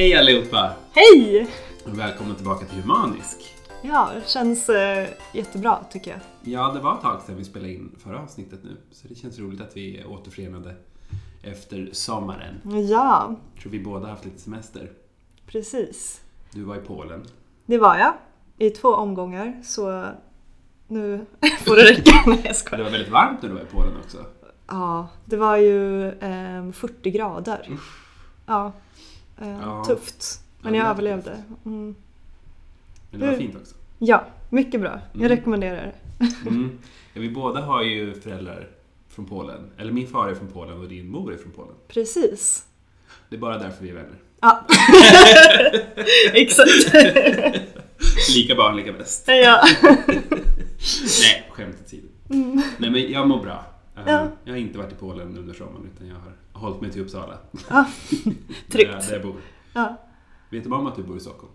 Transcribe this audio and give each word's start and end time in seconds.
Hej 0.00 0.14
allihopa! 0.16 0.72
Hej! 0.92 1.46
Välkomna 1.84 2.34
tillbaka 2.34 2.66
till 2.66 2.80
Humanisk. 2.82 3.54
Ja, 3.82 4.10
det 4.14 4.28
känns 4.28 4.68
eh, 4.68 5.08
jättebra 5.32 5.78
tycker 5.90 6.10
jag. 6.10 6.20
Ja, 6.54 6.72
det 6.74 6.80
var 6.80 6.94
ett 6.94 7.00
tag 7.00 7.22
sedan 7.22 7.36
vi 7.36 7.44
spelade 7.44 7.72
in 7.72 7.96
förra 8.04 8.18
avsnittet 8.22 8.60
nu. 8.64 8.76
Så 8.90 9.08
det 9.08 9.14
känns 9.14 9.38
roligt 9.38 9.60
att 9.60 9.76
vi 9.76 9.98
är 10.00 10.06
återförenade 10.10 10.74
efter 11.42 11.88
sommaren. 11.92 12.60
Ja, 12.88 13.36
Jag 13.54 13.62
tror 13.62 13.72
vi 13.72 13.80
båda 13.80 14.06
haft 14.08 14.24
lite 14.24 14.38
semester. 14.40 14.90
precis. 15.46 16.20
Du 16.52 16.62
var 16.62 16.76
i 16.76 16.80
Polen. 16.80 17.24
Det 17.66 17.78
var 17.78 17.96
jag. 17.98 18.12
I 18.58 18.70
två 18.70 18.88
omgångar, 18.88 19.60
så 19.64 20.06
nu 20.88 21.26
får 21.64 21.76
det 21.76 21.82
räcka. 21.90 22.22
Nej, 22.26 22.40
jag 22.44 22.56
skojar. 22.56 22.78
det 22.78 22.84
var 22.84 22.90
väldigt 22.90 23.12
varmt 23.12 23.42
när 23.42 23.48
du 23.48 23.54
var 23.54 23.62
i 23.62 23.72
Polen 23.72 23.92
också. 24.04 24.18
Ja, 24.66 25.08
det 25.24 25.36
var 25.36 25.56
ju 25.56 26.10
ehm, 26.20 26.72
40 26.72 27.10
grader. 27.10 27.68
Ja, 28.46 28.66
eh, 28.66 28.72
Ja. 29.40 29.84
tufft. 29.84 30.40
Men 30.62 30.74
Ja, 30.74 30.80
jag 30.82 30.90
överlevde. 30.90 31.42
Mm. 31.66 31.94
Men 33.10 33.20
det 33.20 33.26
var 33.26 33.34
fint 33.34 33.56
också. 33.60 33.74
Ja, 33.98 34.24
mycket 34.50 34.80
bra. 34.80 35.00
Jag 35.12 35.20
Mm. 35.24 35.28
rekommenderar 35.36 35.92
det. 36.18 36.48
Mm. 36.48 36.78
Ja, 37.14 37.20
vi 37.20 37.30
båda 37.30 37.60
har 37.60 37.82
ju 37.82 38.14
föräldrar 38.14 38.68
från 39.08 39.24
Polen. 39.26 39.70
Eller 39.78 39.92
min 39.92 40.06
far 40.06 40.28
är 40.28 40.34
från 40.34 40.48
Polen 40.48 40.80
och 40.80 40.88
din 40.88 41.08
mor 41.10 41.32
är 41.32 41.36
från 41.36 41.52
Polen. 41.52 41.74
Precis. 41.88 42.64
Det 43.28 43.36
är 43.36 43.40
bara 43.40 43.58
därför 43.58 43.82
vi 43.84 43.90
är 43.90 43.94
vänner. 43.94 44.16
Ja, 44.40 44.66
exakt. 46.32 46.94
Lika 48.36 48.54
barn, 48.54 48.76
lika 48.76 48.92
bäst. 48.92 49.24
ja. 49.26 49.62
Nej, 51.20 51.50
skämt 51.50 51.76
åsido. 51.84 52.08
Mm. 52.30 52.62
Nej, 52.78 52.90
men 52.90 53.10
jag 53.12 53.28
mår 53.28 53.42
bra. 53.42 53.64
Eh, 53.96 54.02
Ja. 54.06 54.28
Jag 54.44 54.52
har 54.52 54.58
inte 54.58 54.78
varit 54.78 54.92
i 54.92 54.94
Polen 54.94 55.38
under 55.38 55.54
sommaren 55.54 55.90
utan 55.94 56.06
jag 56.08 56.14
har 56.14 56.32
hållit 56.60 56.80
mig 56.80 56.92
till 56.92 57.02
Uppsala. 57.02 57.38
ja. 57.68 57.84
Där, 58.24 58.34
Tryggt. 58.70 59.08
där 59.08 59.12
jag 59.12 59.22
bor. 59.22 59.34
Ja. 59.74 59.96
Vet 60.50 60.64
du 60.64 60.70
om 60.70 60.86
att 60.86 60.96
du 60.96 61.02
bor 61.02 61.16
i 61.16 61.20
Stockholm? 61.20 61.52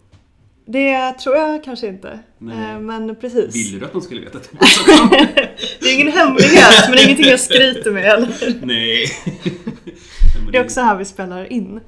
Det 0.68 1.12
tror 1.14 1.36
jag 1.36 1.64
kanske 1.64 1.88
inte. 1.88 2.20
Nej. 2.38 2.72
Eh, 2.74 2.80
Men 2.80 3.16
precis. 3.16 3.56
Vill 3.56 3.80
du 3.80 3.86
att 3.86 3.92
de 3.94 4.02
skulle 4.02 4.22
veta 4.22 4.38
att 4.38 4.50
du 4.52 4.58
bor 4.58 4.68
i? 4.68 5.28
Det 5.80 5.86
är 5.90 5.96
ingen 5.96 6.12
hemlighet, 6.14 6.86
men 6.88 6.92
det 6.92 7.02
är 7.02 7.06
ingenting 7.06 7.26
jag 7.26 7.40
skryter 7.40 7.92
med 7.92 8.04
heller. 8.04 8.60
Nej. 8.66 9.06
Det 10.52 10.58
är 10.58 10.64
också 10.64 10.82
här 10.82 10.96
vi 10.98 11.06
spelar 11.06 11.52
in. 11.52 11.80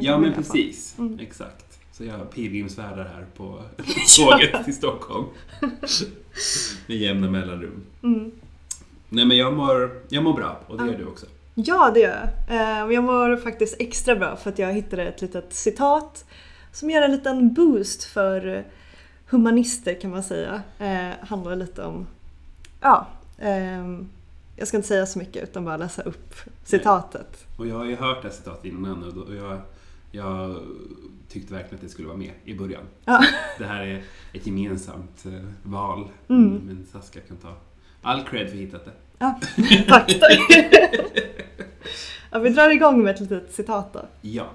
Ja, 0.00 0.18
men 0.18 0.32
precis. 0.32 0.94
Mm. 0.98 1.18
Exakt. 1.20 1.64
Så 1.92 2.04
jag 2.04 2.30
pilgrimsfärdar 2.30 3.04
här 3.04 3.26
på 3.36 3.62
tåget 4.18 4.64
till 4.64 4.74
Stockholm. 4.74 5.24
Med 6.86 6.96
jämna 6.96 7.30
mellanrum. 7.30 7.82
Mm. 8.02 8.30
Nej, 9.08 9.24
men 9.24 9.36
jag 9.36 9.52
mår, 9.56 10.02
jag 10.08 10.24
mår 10.24 10.32
bra 10.34 10.60
och 10.66 10.78
det 10.78 10.86
gör 10.86 10.98
du 10.98 11.06
också. 11.06 11.26
Ja, 11.54 11.90
det 11.94 12.00
gör 12.00 12.28
jag. 12.48 12.56
Eh, 12.88 12.92
Jag 12.94 13.04
mår 13.04 13.36
faktiskt 13.36 13.76
extra 13.80 14.16
bra 14.16 14.36
för 14.36 14.50
att 14.50 14.58
jag 14.58 14.72
hittade 14.72 15.02
ett 15.02 15.20
litet 15.20 15.52
citat 15.54 16.24
som 16.72 16.90
ger 16.90 17.02
en 17.02 17.12
liten 17.12 17.54
boost 17.54 18.04
för 18.04 18.64
humanister 19.26 20.00
kan 20.00 20.10
man 20.10 20.22
säga. 20.22 20.62
Eh, 20.78 21.26
handlar 21.26 21.56
lite 21.56 21.82
om, 21.84 22.06
ja, 22.80 23.06
ehm, 23.38 24.08
jag 24.56 24.68
ska 24.68 24.76
inte 24.76 24.88
säga 24.88 25.06
så 25.06 25.18
mycket 25.18 25.42
utan 25.42 25.64
bara 25.64 25.76
läsa 25.76 26.02
upp 26.02 26.34
citatet. 26.64 27.46
Och 27.58 27.66
jag 27.66 27.74
har 27.78 27.84
ju 27.84 27.96
hört 27.96 28.22
det 28.22 28.28
här 28.28 28.34
citatet 28.34 28.64
innan 28.64 29.02
och, 29.04 29.14
då- 29.14 29.20
och 29.20 29.34
jag, 29.34 29.60
jag 30.10 30.56
tyckte 31.28 31.52
verkligen 31.54 31.74
att 31.74 31.80
det 31.82 31.88
skulle 31.88 32.08
vara 32.08 32.18
med 32.18 32.30
i 32.44 32.54
början. 32.54 32.82
Ja. 33.04 33.20
Det 33.58 33.64
här 33.64 33.82
är 33.82 34.02
ett 34.32 34.46
gemensamt 34.46 35.26
eh, 35.26 35.32
val. 35.62 36.08
Mm. 36.28 36.50
Men 36.66 36.86
Saskia 36.92 37.22
kan 37.28 37.36
ta 37.36 37.54
all 38.02 38.22
cred 38.24 38.46
för 38.48 38.54
att 38.56 38.60
hittat 38.62 38.84
det. 38.84 38.92
Ja, 39.18 39.40
tack, 39.88 40.20
tack. 40.20 40.38
ja, 42.30 42.38
vi 42.38 42.50
drar 42.50 42.70
igång 42.70 43.02
med 43.02 43.14
ett 43.14 43.20
litet 43.20 43.54
citat 43.54 43.92
då. 43.92 44.00
Ja. 44.20 44.46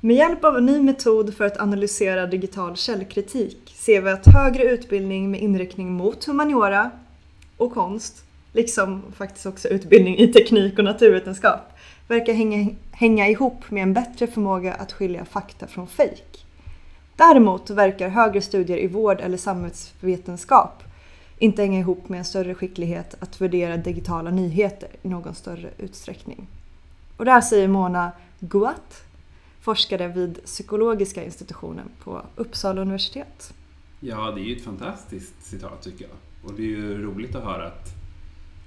Med 0.00 0.16
hjälp 0.16 0.44
av 0.44 0.56
en 0.56 0.66
ny 0.66 0.80
metod 0.80 1.34
för 1.34 1.44
att 1.44 1.60
analysera 1.60 2.26
digital 2.26 2.76
källkritik 2.76 3.74
ser 3.76 4.00
vi 4.00 4.10
att 4.10 4.26
högre 4.26 4.64
utbildning 4.64 5.30
med 5.30 5.40
inriktning 5.40 5.92
mot 5.92 6.24
humaniora 6.24 6.90
och 7.56 7.74
konst, 7.74 8.24
liksom 8.52 9.02
faktiskt 9.16 9.46
också 9.46 9.68
utbildning 9.68 10.18
i 10.18 10.32
teknik 10.32 10.78
och 10.78 10.84
naturvetenskap, 10.84 11.60
verkar 12.08 12.32
hänga, 12.32 12.70
hänga 12.92 13.28
ihop 13.28 13.70
med 13.70 13.82
en 13.82 13.94
bättre 13.94 14.26
förmåga 14.26 14.74
att 14.74 14.92
skilja 14.92 15.24
fakta 15.24 15.66
från 15.66 15.86
fejk. 15.86 16.46
Däremot 17.16 17.70
verkar 17.70 18.08
högre 18.08 18.40
studier 18.40 18.78
i 18.78 18.86
vård 18.86 19.20
eller 19.20 19.36
samhällsvetenskap 19.36 20.82
inte 21.38 21.62
hänga 21.62 21.78
ihop 21.78 22.08
med 22.08 22.18
en 22.18 22.24
större 22.24 22.54
skicklighet 22.54 23.16
att 23.18 23.40
värdera 23.40 23.76
digitala 23.76 24.30
nyheter 24.30 24.88
i 25.02 25.08
någon 25.08 25.34
större 25.34 25.70
utsträckning. 25.78 26.46
Och 27.16 27.24
det 27.24 27.30
här 27.30 27.40
säger 27.40 27.68
Mona 27.68 28.12
Guat, 28.40 29.04
forskare 29.60 30.08
vid 30.08 30.44
psykologiska 30.44 31.24
institutionen 31.24 31.88
på 32.04 32.22
Uppsala 32.36 32.80
universitet. 32.80 33.54
ja, 34.00 34.30
det 34.30 34.40
är 34.40 34.44
ju 34.44 34.56
ett 34.56 34.64
fantastiskt 34.64 35.34
citat 35.44 35.82
tycker 35.82 36.04
jag. 36.04 36.14
Och 36.50 36.56
det 36.56 36.62
är 36.62 36.66
ju 36.66 37.02
roligt 37.02 37.34
att 37.34 37.44
höra 37.44 37.66
att 37.66 37.88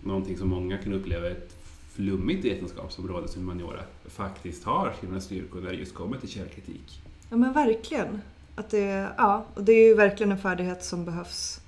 någonting 0.04 0.38
som 0.38 0.50
många 0.50 0.78
kan 0.78 0.94
uppleva 0.94 1.28
är 1.28 1.32
ett 1.32 1.56
flummigt 1.94 2.46
vetenskapsområde 2.46 3.28
som 3.28 3.42
humaniora 3.42 3.82
faktiskt 4.06 4.64
har 4.64 4.94
sina 5.02 5.22
styrkor 5.22 5.62
när 5.62 5.70
det 5.70 5.76
just 5.76 5.94
kommer 5.94 6.18
till 6.18 6.30
källkritik. 6.30 7.02
Ja 7.30 7.38
men 7.38 7.54
verkligen. 7.54 8.22
Att 8.56 8.70
det, 8.70 9.10
ja, 9.18 9.46
och 9.54 9.64
det 9.64 9.72
är 9.72 9.88
ju 9.88 9.94
verkligen 9.96 10.32
en 10.32 10.38
färdighet 10.38 10.84
som 10.84 11.06
behövs 11.06 11.62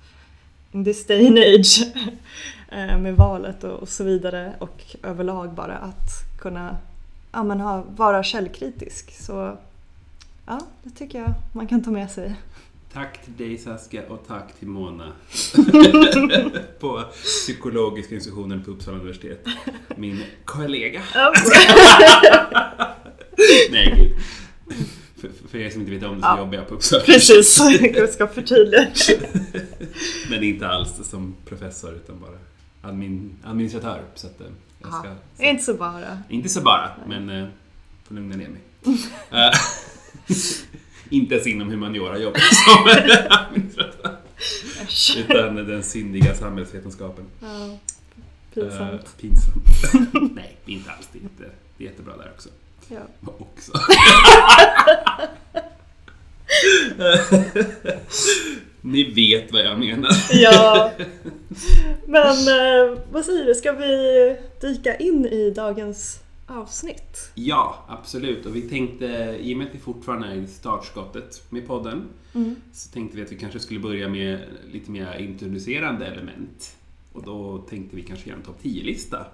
in 0.72 0.84
this 0.84 1.06
day 1.06 1.26
and 1.26 1.38
age 1.38 1.82
eh, 2.72 2.98
med 2.98 3.14
valet 3.16 3.64
och, 3.64 3.70
och 3.82 3.88
så 3.88 4.04
vidare 4.04 4.52
och 4.58 4.82
överlag 5.02 5.54
bara 5.54 5.76
att 5.76 6.38
kunna 6.40 6.76
ja, 7.32 7.42
men 7.44 7.60
ha, 7.60 7.84
vara 7.96 8.22
källkritisk. 8.22 9.14
Så 9.20 9.58
ja, 10.46 10.60
det 10.82 10.90
tycker 10.90 11.18
jag 11.18 11.32
man 11.52 11.66
kan 11.66 11.82
ta 11.84 11.90
med 11.90 12.10
sig. 12.10 12.34
Tack 12.92 13.24
till 13.24 13.36
dig 13.36 13.58
Saskia 13.58 14.02
och 14.08 14.24
tack 14.26 14.52
till 14.58 14.68
Mona 14.68 15.12
på 16.80 17.04
psykologiska 17.12 18.14
institutionen 18.14 18.64
på 18.64 18.70
Uppsala 18.70 18.96
universitet. 18.98 19.44
Min 19.96 20.22
kollega. 20.44 21.02
Nej, 23.70 23.94
gud. 23.96 24.16
För, 25.20 25.30
för 25.50 25.58
er 25.58 25.70
som 25.70 25.80
inte 25.80 25.92
vet 25.92 26.02
om 26.04 26.16
det 26.16 26.22
så 26.22 26.26
Ja. 26.28 26.38
jobbar 26.38 26.54
jag 26.54 26.68
på 26.68 26.74
Uppsala 26.74 27.02
Precis, 27.04 27.60
jag 27.94 28.08
ska 28.08 28.26
förtydliga. 28.26 28.86
Men 30.30 30.42
inte 30.44 30.68
alls 30.68 31.08
som 31.08 31.34
professor 31.44 31.94
utan 31.94 32.20
bara 32.20 32.38
admin, 32.82 33.36
administratör. 33.44 34.02
Så 34.14 34.26
att, 34.26 34.40
eh, 34.40 34.46
jag 34.78 34.94
ska, 34.94 35.08
Ja, 35.38 35.44
inte 35.50 35.64
så 35.64 35.74
bara. 35.74 36.22
inte 36.28 36.48
så 36.48 36.60
bara, 36.60 36.90
men 37.06 37.30
eh, 37.30 37.46
får 38.04 38.14
lugna 38.14 38.36
ner 38.36 38.48
mig. 38.48 38.60
Eh, 39.30 39.50
inte 41.10 41.34
ens 41.34 41.46
inom 41.46 41.68
humaniora 41.70 42.18
jobbar 42.18 42.40
jag 42.40 42.54
som 42.54 43.26
administratör. 43.30 44.16
Utan 45.16 45.54
den 45.54 45.82
syndiga 45.82 46.34
samhällsvetenskapen. 46.34 47.24
Ja, 47.40 47.78
pinsamt. 48.54 48.92
Eh, 48.92 48.98
pinsamt. 49.20 50.12
Nej, 50.34 50.56
inte 50.66 50.90
alls. 50.90 51.08
Det 51.12 51.18
är, 51.18 51.22
inte, 51.22 51.50
det 51.76 51.84
är 51.84 51.90
jättebra 51.90 52.16
där 52.16 52.30
också. 52.34 52.48
Ja. 52.88 53.00
Också. 53.38 53.72
Ni 58.92 59.04
vet 59.14 59.52
vad 59.52 59.62
jag 59.64 59.78
menar. 59.78 60.10
Ja. 60.32 60.92
Men 62.06 62.26
eh, 62.48 62.98
vad 63.12 63.24
säger 63.24 63.44
du, 63.46 63.54
ska 63.54 63.72
vi 63.72 64.36
dyka 64.60 64.96
in 64.96 65.26
i 65.26 65.50
dagens 65.50 66.20
avsnitt? 66.46 67.30
Ja, 67.34 67.84
absolut. 67.88 68.46
Och 68.46 68.56
vi 68.56 68.62
tänkte, 68.62 69.36
i 69.40 69.54
och 69.54 69.58
med 69.58 69.66
att 69.66 69.74
vi 69.74 69.78
fortfarande 69.78 70.28
är 70.28 70.34
i 70.34 70.46
startskottet 70.46 71.42
med 71.50 71.66
podden, 71.66 72.02
Mm. 72.34 72.56
så 72.72 72.92
tänkte 72.92 73.16
vi 73.16 73.22
att 73.22 73.32
vi 73.32 73.36
kanske 73.38 73.60
skulle 73.60 73.80
börja 73.80 74.08
med 74.08 74.40
lite 74.72 74.90
mer 74.90 75.16
introducerande 75.18 76.06
element. 76.06 76.76
Och 77.12 77.22
då 77.22 77.58
tänkte 77.58 77.96
vi 77.96 78.02
kanske 78.02 78.28
göra 78.28 78.38
en 78.38 78.44
topp 78.44 78.58
10-lista 78.62 79.26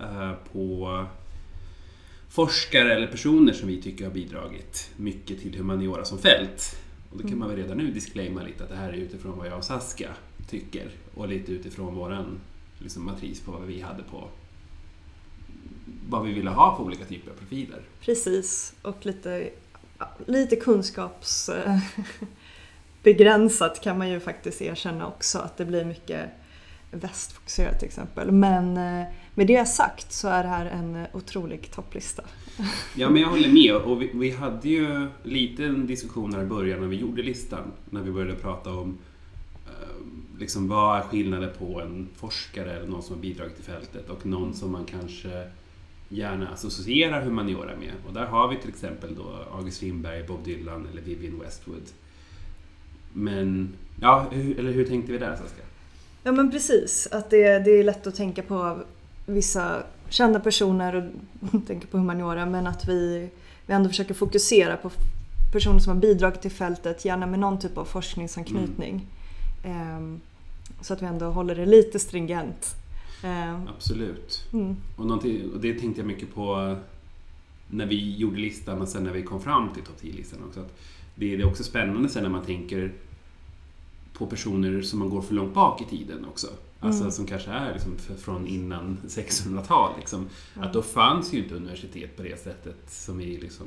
eh, 0.00 0.32
på 0.52 1.04
forskare 2.30 2.94
eller 2.94 3.06
personer 3.06 3.52
som 3.52 3.68
vi 3.68 3.82
tycker 3.82 4.04
har 4.04 4.12
bidragit 4.12 4.90
mycket 4.96 5.40
till 5.42 5.56
humaniora 5.56 6.04
som 6.04 6.18
fält. 6.18 6.76
Och 7.10 7.22
då 7.22 7.28
kan 7.28 7.38
man 7.38 7.48
väl 7.48 7.56
redan 7.56 7.76
nu 7.76 7.90
disclaima 7.90 8.42
lite 8.42 8.64
att 8.64 8.70
det 8.70 8.76
här 8.76 8.88
är 8.88 8.96
utifrån 8.96 9.38
vad 9.38 9.46
jag 9.46 9.58
och 9.58 9.64
Saskia 9.64 10.10
tycker. 10.48 10.90
Och 11.14 11.28
lite 11.28 11.52
utifrån 11.52 11.94
våran 11.94 12.40
liksom, 12.78 13.04
matris 13.04 13.40
på 13.40 13.52
vad 13.52 13.62
vi 13.62 13.80
hade 13.80 14.02
på 14.02 14.28
vad 16.08 16.26
vi 16.26 16.32
ville 16.32 16.50
ha 16.50 16.76
för 16.76 16.84
olika 16.84 17.04
typer 17.04 17.30
av 17.30 17.34
profiler. 17.34 17.82
Precis, 18.00 18.74
och 18.82 19.06
lite, 19.06 19.50
lite 20.26 20.56
kunskaps... 20.56 21.50
begränsat 23.02 23.80
kan 23.82 23.98
man 23.98 24.08
ju 24.08 24.20
faktiskt 24.20 24.62
erkänna 24.62 25.06
också 25.06 25.38
att 25.38 25.56
det 25.56 25.64
blir 25.64 25.84
mycket 25.84 26.30
västfokuserat 26.90 27.78
till 27.78 27.88
exempel. 27.88 28.32
Men 28.32 28.76
eh, 28.76 29.06
med 29.34 29.46
det 29.46 29.68
sagt 29.68 30.12
så 30.12 30.28
är 30.28 30.42
det 30.42 30.48
här 30.48 30.66
en 30.66 30.96
eh, 30.96 31.06
otrolig 31.12 31.70
topplista. 31.70 32.22
Ja, 32.96 33.10
men 33.10 33.22
jag 33.22 33.28
håller 33.28 33.48
med. 33.48 33.74
Och 33.74 34.02
vi, 34.02 34.10
vi 34.14 34.30
hade 34.30 34.68
ju 34.68 35.08
lite 35.22 35.64
en 35.64 35.86
diskussion 35.86 36.34
här 36.34 36.42
i 36.42 36.46
början 36.46 36.80
när 36.80 36.86
vi 36.88 36.96
gjorde 36.96 37.22
listan. 37.22 37.72
När 37.90 38.00
vi 38.00 38.10
började 38.10 38.34
prata 38.34 38.70
om 38.70 38.98
eh, 39.66 40.38
liksom, 40.38 40.68
vad 40.68 40.98
är 40.98 41.02
skillnaden 41.02 41.50
på 41.58 41.80
en 41.80 42.08
forskare 42.16 42.76
eller 42.76 42.88
någon 42.88 43.02
som 43.02 43.14
har 43.14 43.22
bidragit 43.22 43.54
till 43.54 43.64
fältet 43.64 44.10
och 44.10 44.26
någon 44.26 44.54
som 44.54 44.72
man 44.72 44.84
kanske 44.84 45.50
gärna 46.08 46.48
associerar 46.48 47.22
humaniora 47.22 47.76
med. 47.76 47.92
Och 48.06 48.14
där 48.14 48.26
har 48.26 48.48
vi 48.48 48.56
till 48.56 48.68
exempel 48.68 49.14
då 49.14 49.44
August 49.52 49.76
Strindberg, 49.76 50.22
Bob 50.22 50.44
Dylan 50.44 50.88
eller 50.92 51.02
Vivienne 51.02 51.44
Westwood. 51.44 51.82
Men, 53.12 53.68
ja, 54.00 54.26
hur, 54.30 54.58
eller 54.58 54.72
hur 54.72 54.84
tänkte 54.84 55.12
vi 55.12 55.18
där 55.18 55.36
Saskia? 55.36 55.64
Ja 56.22 56.32
men 56.32 56.50
precis, 56.50 57.08
att 57.12 57.30
det, 57.30 57.58
det 57.58 57.70
är 57.70 57.84
lätt 57.84 58.06
att 58.06 58.14
tänka 58.14 58.42
på 58.42 58.78
vissa 59.26 59.82
kända 60.08 60.40
personer 60.40 61.12
och 61.40 61.66
tänka 61.66 61.86
på 61.86 61.98
humaniora 61.98 62.46
men 62.46 62.66
att 62.66 62.88
vi, 62.88 63.30
vi 63.66 63.74
ändå 63.74 63.88
försöker 63.88 64.14
fokusera 64.14 64.76
på 64.76 64.90
personer 65.52 65.78
som 65.78 65.94
har 65.94 66.00
bidragit 66.00 66.42
till 66.42 66.50
fältet, 66.50 67.04
gärna 67.04 67.26
med 67.26 67.38
någon 67.38 67.58
typ 67.58 67.78
av 67.78 67.84
forskningsanknytning. 67.84 69.06
Mm. 69.64 69.96
Um, 69.96 70.20
så 70.80 70.92
att 70.92 71.02
vi 71.02 71.06
ändå 71.06 71.26
håller 71.26 71.54
det 71.54 71.66
lite 71.66 71.98
stringent. 71.98 72.74
Um, 73.24 73.68
Absolut. 73.76 74.48
Mm. 74.52 74.76
Och, 74.96 75.10
och 75.54 75.60
det 75.60 75.74
tänkte 75.74 76.00
jag 76.00 76.06
mycket 76.06 76.34
på 76.34 76.76
när 77.70 77.86
vi 77.86 78.16
gjorde 78.16 78.40
listan 78.40 78.80
och 78.80 78.88
sen 78.88 79.04
när 79.04 79.12
vi 79.12 79.22
kom 79.22 79.40
fram 79.40 79.68
till 79.74 79.82
topp 79.82 79.96
10-listan 80.02 80.38
också. 80.48 80.60
Att 80.60 80.78
det 81.14 81.34
är 81.34 81.46
också 81.46 81.64
spännande 81.64 82.08
sen 82.08 82.22
när 82.22 82.30
man 82.30 82.44
tänker 82.44 82.92
på 84.18 84.26
personer 84.26 84.82
som 84.82 84.98
man 84.98 85.10
går 85.10 85.22
för 85.22 85.34
långt 85.34 85.54
bak 85.54 85.82
i 85.82 85.84
tiden 85.84 86.26
också. 86.30 86.46
Alltså 86.80 87.00
mm. 87.00 87.12
som 87.12 87.26
kanske 87.26 87.50
är 87.50 87.72
liksom 87.72 87.96
från 88.18 88.46
innan 88.46 88.98
600-tal. 89.06 89.90
Liksom. 89.98 90.28
Mm. 90.54 90.68
Att 90.68 90.72
då 90.72 90.82
fanns 90.82 91.34
ju 91.34 91.42
inte 91.42 91.54
universitet 91.54 92.16
på 92.16 92.22
det 92.22 92.40
sättet 92.40 92.76
som 92.86 93.18
vi 93.18 93.36
liksom 93.36 93.66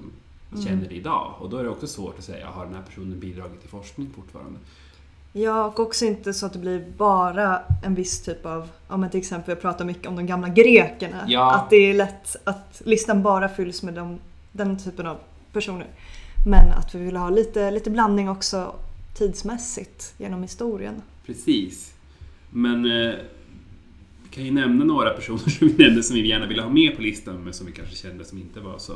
mm. 0.51 0.65
känner 0.65 0.89
det 0.89 0.95
idag. 0.95 1.35
Och 1.39 1.49
då 1.49 1.57
är 1.57 1.63
det 1.63 1.69
också 1.69 1.87
svårt 1.87 2.17
att 2.17 2.23
säga, 2.23 2.47
har 2.47 2.65
den 2.65 2.75
här 2.75 2.83
personen 2.83 3.19
bidragit 3.19 3.61
till 3.61 3.69
forskning 3.69 4.09
fortfarande? 4.15 4.59
Ja, 5.33 5.65
och 5.65 5.79
också 5.79 6.05
inte 6.05 6.33
så 6.33 6.45
att 6.45 6.53
det 6.53 6.59
blir 6.59 6.85
bara 6.97 7.61
en 7.83 7.95
viss 7.95 8.21
typ 8.21 8.45
av, 8.45 8.69
ja 8.87 8.97
men 8.97 9.09
till 9.09 9.19
exempel 9.19 9.51
jag 9.51 9.61
pratar 9.61 9.85
mycket 9.85 10.07
om 10.07 10.15
de 10.15 10.25
gamla 10.25 10.49
grekerna. 10.49 11.25
Ja. 11.27 11.55
Att 11.55 11.69
det 11.69 11.75
är 11.75 11.93
lätt 11.93 12.35
att 12.43 12.81
listan 12.85 13.23
bara 13.23 13.49
fylls 13.49 13.83
med 13.83 13.93
de, 13.93 14.19
den 14.51 14.79
typen 14.79 15.07
av 15.07 15.17
personer. 15.53 15.87
Men 16.45 16.71
att 16.71 16.95
vi 16.95 16.99
vill 16.99 17.15
ha 17.15 17.29
lite, 17.29 17.71
lite 17.71 17.89
blandning 17.89 18.29
också 18.29 18.75
tidsmässigt 19.13 20.13
genom 20.17 20.41
historien. 20.41 21.01
Precis. 21.25 21.93
Men 22.49 22.85
eh, 22.85 23.15
vi 24.23 24.29
kan 24.29 24.45
ju 24.45 24.51
nämna 24.51 24.85
några 24.85 25.09
personer 25.09 25.39
som 25.49 25.67
vi 25.67 25.83
nämnde 25.83 26.03
som 26.03 26.15
vi 26.15 26.27
gärna 26.27 26.47
ville 26.47 26.61
ha 26.61 26.69
med 26.69 26.95
på 26.95 27.01
listan 27.01 27.43
men 27.43 27.53
som 27.53 27.65
vi 27.65 27.71
kanske 27.71 27.95
kände 27.95 28.25
som 28.25 28.37
inte 28.37 28.59
var 28.59 28.77
så 28.77 28.93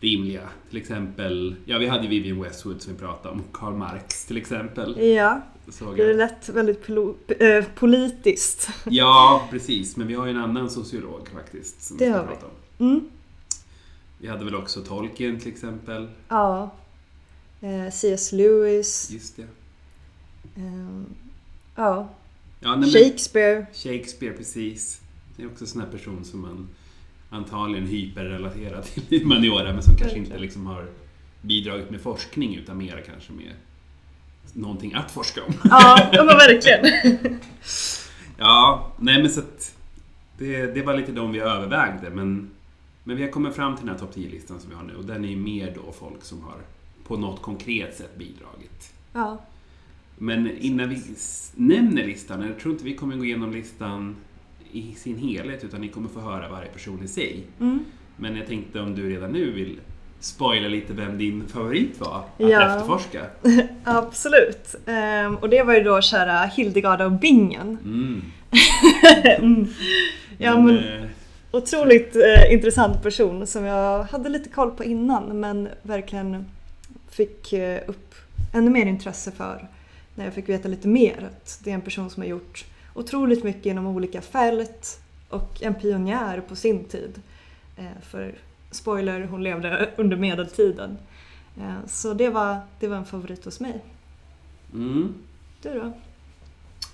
rimliga. 0.00 0.48
Till 0.68 0.78
exempel, 0.78 1.56
ja 1.64 1.78
vi 1.78 1.86
hade 1.86 2.08
Vivienne 2.08 2.42
Westwood 2.42 2.82
som 2.82 2.92
vi 2.92 2.98
pratade 2.98 3.34
om, 3.34 3.42
Karl 3.52 3.74
Marx 3.74 4.26
till 4.26 4.36
exempel. 4.36 5.14
Ja, 5.14 5.42
det 5.96 6.02
är 6.02 6.14
lätt 6.14 6.48
väldigt 6.48 6.88
äh, 6.88 7.64
politiskt. 7.74 8.68
Ja, 8.84 9.48
precis. 9.50 9.96
Men 9.96 10.06
vi 10.06 10.14
har 10.14 10.26
ju 10.26 10.30
en 10.30 10.38
annan 10.38 10.70
sociolog 10.70 11.28
faktiskt. 11.28 11.82
Som 11.82 11.96
det 11.96 12.04
vi 12.04 12.12
ska 12.12 12.22
prata 12.22 12.46
om. 12.46 12.86
Mm. 12.86 13.00
Vi 14.18 14.28
hade 14.28 14.44
väl 14.44 14.54
också 14.54 14.80
Tolkien 14.80 15.40
till 15.40 15.52
exempel. 15.52 16.08
Ja. 16.28 16.70
Eh, 17.60 17.90
C.S. 17.90 18.32
Lewis. 18.32 19.10
Just 19.10 19.36
det. 19.36 19.42
Eh, 20.56 21.02
ja. 21.74 22.08
ja 22.60 22.76
nej, 22.76 22.90
Shakespeare. 22.90 23.66
Shakespeare, 23.72 24.32
precis. 24.32 25.00
Det 25.36 25.42
är 25.42 25.46
också 25.46 25.64
en 25.64 25.68
sån 25.68 25.80
här 25.80 25.88
person 25.88 26.24
som 26.24 26.40
man 26.40 26.68
antagligen 27.30 27.86
hyperrelaterar 27.86 28.82
till 28.82 29.22
humaniora 29.22 29.72
men 29.72 29.82
som 29.82 29.96
kanske 29.96 30.18
inte 30.18 30.38
liksom 30.38 30.66
har 30.66 30.86
bidragit 31.42 31.90
med 31.90 32.00
forskning 32.00 32.56
utan 32.56 32.78
mer 32.78 33.04
kanske 33.06 33.32
med 33.32 33.52
någonting 34.52 34.94
att 34.94 35.10
forska 35.10 35.44
om. 35.44 35.54
Ja, 35.64 36.10
men 36.12 36.26
verkligen. 36.26 37.10
ja, 38.38 38.92
nej 38.98 39.22
men 39.22 39.30
så 39.30 39.40
att 39.40 39.76
det, 40.38 40.66
det 40.66 40.82
var 40.82 40.96
lite 40.96 41.12
de 41.12 41.32
vi 41.32 41.38
övervägde 41.38 42.10
men, 42.10 42.50
men 43.04 43.16
vi 43.16 43.22
har 43.22 43.30
kommit 43.30 43.54
fram 43.54 43.76
till 43.76 43.86
den 43.86 43.94
här 43.94 44.00
topp 44.00 44.16
10-listan 44.16 44.60
som 44.60 44.70
vi 44.70 44.76
har 44.76 44.82
nu 44.82 44.94
och 44.94 45.04
den 45.04 45.24
är 45.24 45.28
ju 45.28 45.36
mer 45.36 45.74
då 45.74 45.92
folk 45.92 46.24
som 46.24 46.42
har 46.42 46.56
på 47.08 47.16
något 47.16 47.42
konkret 47.42 47.96
sätt 47.96 48.18
bidragit. 48.18 48.92
Ja. 49.12 49.38
Men 50.18 50.58
innan 50.58 50.88
vi 50.88 51.02
nämner 51.54 52.04
listan, 52.04 52.42
jag 52.42 52.58
tror 52.58 52.72
inte 52.72 52.84
vi 52.84 52.94
kommer 52.94 53.16
gå 53.16 53.24
igenom 53.24 53.52
listan 53.52 54.16
i 54.72 54.94
sin 54.94 55.18
helhet 55.18 55.64
utan 55.64 55.80
ni 55.80 55.88
kommer 55.88 56.08
få 56.08 56.20
höra 56.20 56.48
varje 56.48 56.68
person 56.68 57.02
i 57.04 57.08
sig. 57.08 57.42
Mm. 57.60 57.84
Men 58.16 58.36
jag 58.36 58.46
tänkte 58.46 58.80
om 58.80 58.94
du 58.94 59.10
redan 59.10 59.32
nu 59.32 59.52
vill 59.52 59.80
spoila 60.20 60.68
lite 60.68 60.92
vem 60.92 61.18
din 61.18 61.48
favorit 61.48 62.00
var 62.00 62.16
att 62.16 62.50
ja. 62.50 62.74
efterforska. 62.74 63.26
Absolut. 63.84 64.74
Um, 65.26 65.36
och 65.36 65.48
det 65.48 65.62
var 65.62 65.74
ju 65.74 65.82
då 65.82 66.00
kära 66.00 66.44
Hildegard 66.44 67.00
av 67.00 67.18
Bingen. 67.18 67.78
Mm. 67.84 68.22
mm. 69.38 69.66
Ja, 70.38 70.54
men, 70.56 70.74
men, 70.74 71.02
eh, 71.02 71.08
otroligt 71.50 72.16
uh, 72.16 72.52
intressant 72.52 73.02
person 73.02 73.46
som 73.46 73.64
jag 73.64 74.02
hade 74.02 74.28
lite 74.28 74.48
koll 74.48 74.70
på 74.70 74.84
innan 74.84 75.40
men 75.40 75.68
verkligen 75.82 76.44
fick 77.18 77.52
uh, 77.52 77.90
upp 77.90 78.14
ännu 78.52 78.70
mer 78.70 78.86
intresse 78.86 79.32
för 79.32 79.68
när 80.14 80.24
jag 80.24 80.34
fick 80.34 80.48
veta 80.48 80.68
lite 80.68 80.88
mer. 80.88 81.30
Att 81.32 81.60
det 81.64 81.70
är 81.70 81.74
en 81.74 81.80
person 81.80 82.10
som 82.10 82.22
har 82.22 82.28
gjort 82.28 82.64
otroligt 82.94 83.44
mycket 83.44 83.66
inom 83.66 83.86
olika 83.86 84.20
fält 84.20 85.00
och 85.28 85.62
en 85.62 85.74
pionjär 85.74 86.40
på 86.40 86.56
sin 86.56 86.84
tid. 86.84 87.22
Uh, 87.78 88.00
för 88.02 88.34
spoiler, 88.70 89.24
hon 89.24 89.42
levde 89.42 89.90
under 89.96 90.16
medeltiden. 90.16 90.98
Eh, 91.60 91.86
så 91.86 92.14
det 92.14 92.28
var, 92.28 92.56
det 92.80 92.88
var 92.88 92.96
en 92.96 93.04
favorit 93.04 93.44
hos 93.44 93.60
mig. 93.60 93.84
Mm. 94.72 95.14
Du 95.62 95.74
då? 95.74 95.92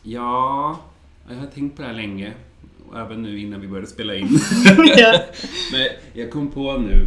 Ja, 0.02 0.80
jag 1.28 1.36
har 1.36 1.46
tänkt 1.46 1.76
på 1.76 1.82
det 1.82 1.88
här 1.88 1.94
länge. 1.94 2.32
Och 2.88 2.98
även 2.98 3.22
nu 3.22 3.40
innan 3.40 3.60
vi 3.60 3.68
började 3.68 3.86
spela 3.86 4.14
in. 4.14 4.28
Men 5.72 5.88
jag 6.12 6.30
kom 6.30 6.50
på 6.50 6.72
nu, 6.72 7.06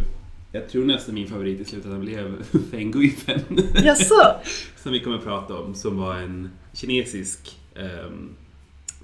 jag 0.52 0.68
tror 0.68 0.84
nästan 0.84 1.14
min 1.14 1.28
favorit 1.28 1.60
i 1.60 1.64
slutändan 1.64 2.00
blev 2.00 2.42
Feng 2.70 2.90
Guifen. 2.90 3.40
Jaså? 3.74 4.40
som 4.76 4.92
vi 4.92 5.00
kommer 5.00 5.16
att 5.16 5.24
prata 5.24 5.58
om, 5.58 5.74
som 5.74 5.96
var 5.96 6.14
en 6.14 6.50
kinesisk 6.72 7.58
um, 7.74 8.34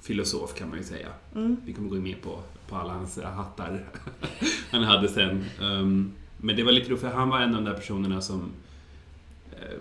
filosof 0.01 0.53
kan 0.53 0.69
man 0.69 0.77
ju 0.77 0.83
säga. 0.83 1.07
Mm. 1.35 1.57
Vi 1.65 1.73
kommer 1.73 1.89
gå 1.89 1.95
med 1.95 2.21
på, 2.21 2.39
på 2.67 2.75
alla 2.75 2.93
hans 2.93 3.19
hattar 3.21 3.83
han 4.71 4.83
hade 4.83 5.07
sen. 5.07 5.45
Um, 5.61 6.11
men 6.37 6.55
det 6.55 6.63
var 6.63 6.71
lite 6.71 6.89
roligt 6.89 7.01
för 7.01 7.07
han 7.07 7.29
var 7.29 7.39
en 7.39 7.55
av 7.55 7.63
de 7.63 7.69
där 7.71 7.77
personerna 7.77 8.21
som 8.21 8.41
uh, 8.41 9.79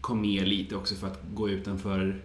kom 0.00 0.20
med 0.20 0.48
lite 0.48 0.76
också 0.76 0.94
för 0.94 1.06
att 1.06 1.20
gå 1.34 1.48
utanför 1.48 2.20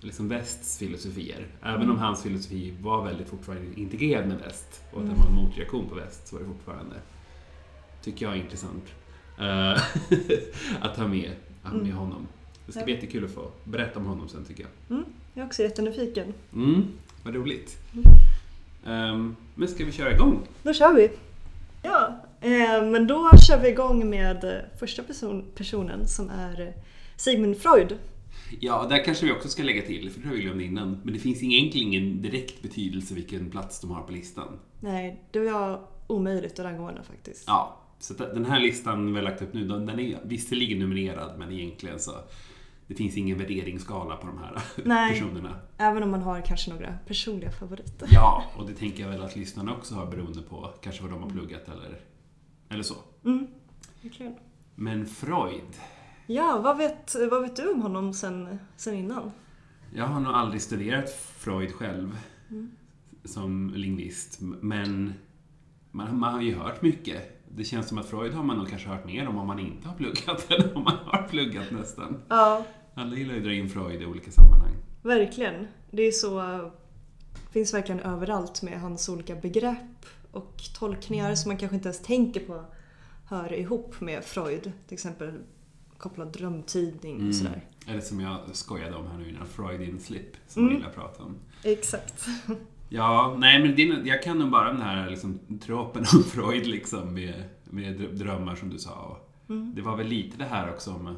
liksom 0.00 0.28
västs 0.28 0.78
filosofier. 0.78 1.46
Även 1.62 1.82
mm. 1.82 1.90
om 1.90 1.98
hans 1.98 2.22
filosofi 2.22 2.74
var 2.80 3.04
väldigt 3.04 3.28
fortfarande 3.28 3.80
integrerad 3.80 4.28
med 4.28 4.38
väst 4.38 4.82
och 4.92 4.98
att 4.98 5.04
mm. 5.04 5.08
den 5.08 5.18
var 5.18 5.26
en 5.26 5.44
motreaktion 5.44 5.88
på 5.88 5.94
väst 5.94 6.28
så 6.28 6.36
var 6.36 6.42
det 6.42 6.48
fortfarande, 6.48 6.96
tycker 8.08 8.26
jag, 8.26 8.36
är 8.36 8.40
intressant 8.40 8.84
uh, 9.40 9.82
att 10.80 10.96
ha 10.96 11.08
med, 11.08 11.30
att 11.62 11.72
ha 11.72 11.78
med 11.78 11.86
mm. 11.86 11.96
honom. 11.96 12.26
Det 12.66 12.72
ska 12.72 12.84
bli 12.84 12.94
jättekul 12.94 13.24
att 13.24 13.30
få 13.30 13.50
berätta 13.64 13.98
om 13.98 14.06
honom 14.06 14.28
sen 14.28 14.44
tycker 14.44 14.62
jag. 14.62 14.96
Mm. 14.96 15.10
Jag 15.34 15.42
är 15.42 15.46
också 15.46 15.62
jättenyfiken. 15.62 16.34
Mm, 16.54 16.88
vad 17.22 17.34
roligt. 17.34 17.78
Um, 18.84 19.36
men 19.54 19.68
ska 19.68 19.84
vi 19.84 19.92
köra 19.92 20.12
igång? 20.14 20.46
Då 20.62 20.72
kör 20.72 20.94
vi. 20.94 21.10
Ja, 21.82 22.24
eh, 22.40 22.84
men 22.84 23.06
då 23.06 23.30
kör 23.48 23.60
vi 23.62 23.68
igång 23.68 24.10
med 24.10 24.44
eh, 24.44 24.78
första 24.78 25.02
person, 25.02 25.44
personen 25.54 26.08
som 26.08 26.30
är 26.30 26.60
eh, 26.60 26.82
Sigmund 27.16 27.56
Freud. 27.56 27.98
Ja, 28.60 28.86
där 28.90 29.04
kanske 29.04 29.26
vi 29.26 29.32
också 29.32 29.48
ska 29.48 29.62
lägga 29.62 29.82
till, 29.82 30.10
för 30.10 30.20
det 30.20 30.28
har 30.28 30.34
vi 30.34 30.40
glömt 30.40 30.62
innan. 30.62 31.00
Men 31.04 31.14
det 31.14 31.20
finns 31.20 31.42
egentligen 31.42 31.88
ingen 31.88 32.22
direkt 32.22 32.62
betydelse 32.62 33.14
vilken 33.14 33.50
plats 33.50 33.80
de 33.80 33.90
har 33.90 34.02
på 34.02 34.12
listan. 34.12 34.58
Nej, 34.80 35.22
det 35.30 35.40
var 35.40 35.80
omöjligt 36.06 36.58
att 36.58 36.64
rangordna 36.64 37.02
faktiskt. 37.02 37.44
Ja, 37.46 37.87
så 37.98 38.14
den 38.14 38.44
här 38.44 38.60
listan 38.60 39.06
vi 39.12 39.18
har 39.18 39.22
lagt 39.22 39.42
upp 39.42 39.54
nu, 39.54 39.68
den 39.68 39.88
är 39.88 40.18
visserligen 40.24 40.78
numrerad, 40.78 41.38
men 41.38 41.52
egentligen 41.52 41.98
så 41.98 42.12
det 42.88 42.94
finns 42.94 43.16
ingen 43.16 43.38
värderingsskala 43.38 44.16
på 44.16 44.26
de 44.26 44.38
här 44.38 44.62
Nej, 44.84 45.12
personerna. 45.12 45.56
Även 45.78 46.02
om 46.02 46.10
man 46.10 46.22
har 46.22 46.40
kanske 46.40 46.70
några 46.70 46.98
personliga 47.06 47.50
favoriter. 47.50 48.08
Ja, 48.12 48.44
och 48.56 48.66
det 48.66 48.74
tänker 48.74 49.02
jag 49.02 49.10
väl 49.10 49.22
att 49.22 49.36
lyssnarna 49.36 49.74
också 49.74 49.94
har 49.94 50.06
beroende 50.06 50.42
på 50.42 50.74
kanske 50.80 51.02
vad 51.02 51.10
de 51.10 51.22
har 51.22 51.30
pluggat 51.30 51.68
eller, 51.68 52.00
eller 52.68 52.82
så. 52.82 52.94
Mm, 53.24 53.46
verkligen. 54.02 54.34
Men 54.74 55.06
Freud. 55.06 55.74
Ja, 56.26 56.60
vad 56.64 56.78
vet, 56.78 57.14
vad 57.30 57.42
vet 57.42 57.56
du 57.56 57.72
om 57.72 57.82
honom 57.82 58.14
sen, 58.14 58.58
sen 58.76 58.94
innan? 58.94 59.30
Jag 59.94 60.04
har 60.04 60.20
nog 60.20 60.32
aldrig 60.32 60.62
studerat 60.62 61.10
Freud 61.36 61.72
själv 61.72 62.18
mm. 62.50 62.70
som 63.24 63.72
lingvist, 63.74 64.38
men 64.40 65.12
man, 65.90 66.18
man 66.18 66.34
har 66.34 66.42
ju 66.42 66.54
hört 66.54 66.82
mycket 66.82 67.37
det 67.54 67.64
känns 67.64 67.88
som 67.88 67.98
att 67.98 68.06
Freud 68.06 68.34
har 68.34 68.42
man 68.42 68.56
nog 68.56 68.68
kanske 68.68 68.88
hört 68.88 69.06
mer 69.06 69.28
om 69.28 69.38
om 69.38 69.46
man 69.46 69.58
inte 69.58 69.88
har 69.88 69.96
pluggat 69.96 70.50
än 70.50 70.76
om 70.76 70.82
man 70.82 70.96
har 71.04 71.28
pluggat 71.28 71.70
nästan. 71.70 72.22
Ja. 72.28 72.64
Alla 72.94 73.16
gillar 73.16 73.34
ju 73.34 73.38
att 73.38 73.44
dra 73.44 73.52
in 73.52 73.68
Freud 73.68 74.02
i 74.02 74.06
olika 74.06 74.30
sammanhang. 74.30 74.74
Verkligen. 75.02 75.66
Det 75.90 76.02
är 76.02 76.12
så, 76.12 76.70
finns 77.50 77.74
verkligen 77.74 78.00
överallt 78.00 78.62
med 78.62 78.80
hans 78.80 79.08
olika 79.08 79.34
begrepp 79.34 80.06
och 80.32 80.62
tolkningar 80.78 81.34
som 81.34 81.48
man 81.48 81.58
kanske 81.58 81.76
inte 81.76 81.88
ens 81.88 82.02
tänker 82.02 82.40
på 82.40 82.64
hör 83.28 83.52
ihop 83.52 84.00
med 84.00 84.24
Freud. 84.24 84.72
Till 84.86 84.94
exempel 84.94 85.32
kopplad 85.98 86.32
drömtydning 86.32 87.14
och 87.14 87.20
mm. 87.20 87.32
sådär. 87.32 87.64
Eller 87.86 88.00
som 88.00 88.20
jag 88.20 88.38
skojade 88.52 88.96
om 88.96 89.06
här 89.06 89.18
nu 89.18 89.28
innan, 89.28 89.46
Freudian 89.46 90.00
slip, 90.00 90.36
som 90.48 90.62
mm. 90.62 90.72
man 90.72 90.76
gillar 90.76 90.90
att 90.90 90.96
prata 90.96 91.22
om. 91.22 91.36
Exakt. 91.62 92.26
Ja, 92.88 93.36
nej 93.38 93.62
men 93.62 93.76
din, 93.76 94.06
jag 94.06 94.22
kan 94.22 94.38
nog 94.38 94.50
bara 94.50 94.72
den 94.72 94.82
här 94.82 95.10
liksom, 95.10 95.40
tropen 95.60 96.04
om 96.14 96.22
Freud 96.30 96.66
liksom 96.66 97.14
med, 97.14 97.44
med 97.64 98.00
drömmar 98.12 98.54
som 98.54 98.70
du 98.70 98.78
sa. 98.78 99.18
Mm. 99.48 99.74
Det 99.74 99.82
var 99.82 99.96
väl 99.96 100.06
lite 100.06 100.38
det 100.38 100.44
här 100.44 100.70
också 100.70 100.90
om 100.90 101.06
eh, 101.06 101.14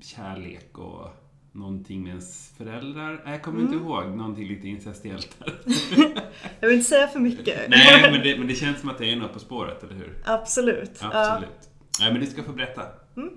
kärlek 0.00 0.78
och 0.78 1.08
någonting 1.52 2.02
med 2.02 2.08
ens 2.08 2.52
föräldrar. 2.58 3.22
Jag 3.26 3.42
kommer 3.42 3.60
mm. 3.60 3.72
inte 3.72 3.84
ihåg, 3.84 4.16
någonting 4.16 4.48
lite 4.48 4.68
incestiellt 4.68 5.36
Jag 6.60 6.68
vill 6.68 6.76
inte 6.78 6.88
säga 6.90 7.08
för 7.08 7.20
mycket. 7.20 7.68
Nej, 7.68 8.12
men 8.12 8.22
det, 8.22 8.38
men 8.38 8.48
det 8.48 8.54
känns 8.54 8.80
som 8.80 8.88
att 8.88 8.98
det 8.98 9.12
är 9.12 9.16
något 9.16 9.32
på 9.32 9.38
spåret, 9.38 9.82
eller 9.82 9.94
hur? 9.94 10.22
Absolut. 10.24 11.00
Absolut. 11.02 11.58
Ja. 11.60 12.00
Nej, 12.00 12.12
men 12.12 12.20
du 12.20 12.26
ska 12.26 12.42
få 12.42 12.52
berätta. 12.52 12.82
Mm. 13.16 13.30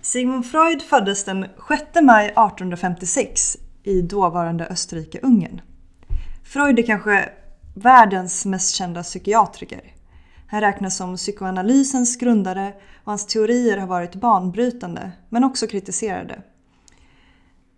Sigmund 0.00 0.46
Freud 0.46 0.82
föddes 0.82 1.24
den 1.24 1.46
6 1.68 1.82
maj 2.02 2.26
1856 2.26 3.56
i 3.82 4.02
dåvarande 4.02 4.66
Österrike-Ungern. 4.66 5.60
Freud 6.44 6.78
är 6.78 6.82
kanske 6.82 7.28
världens 7.74 8.46
mest 8.46 8.74
kända 8.74 9.02
psykiatriker. 9.02 9.94
Han 10.46 10.60
räknas 10.60 10.96
som 10.96 11.16
psykoanalysens 11.16 12.16
grundare 12.16 12.72
och 13.04 13.12
hans 13.12 13.26
teorier 13.26 13.76
har 13.76 13.86
varit 13.86 14.14
banbrytande, 14.14 15.12
men 15.28 15.44
också 15.44 15.66
kritiserade. 15.66 16.42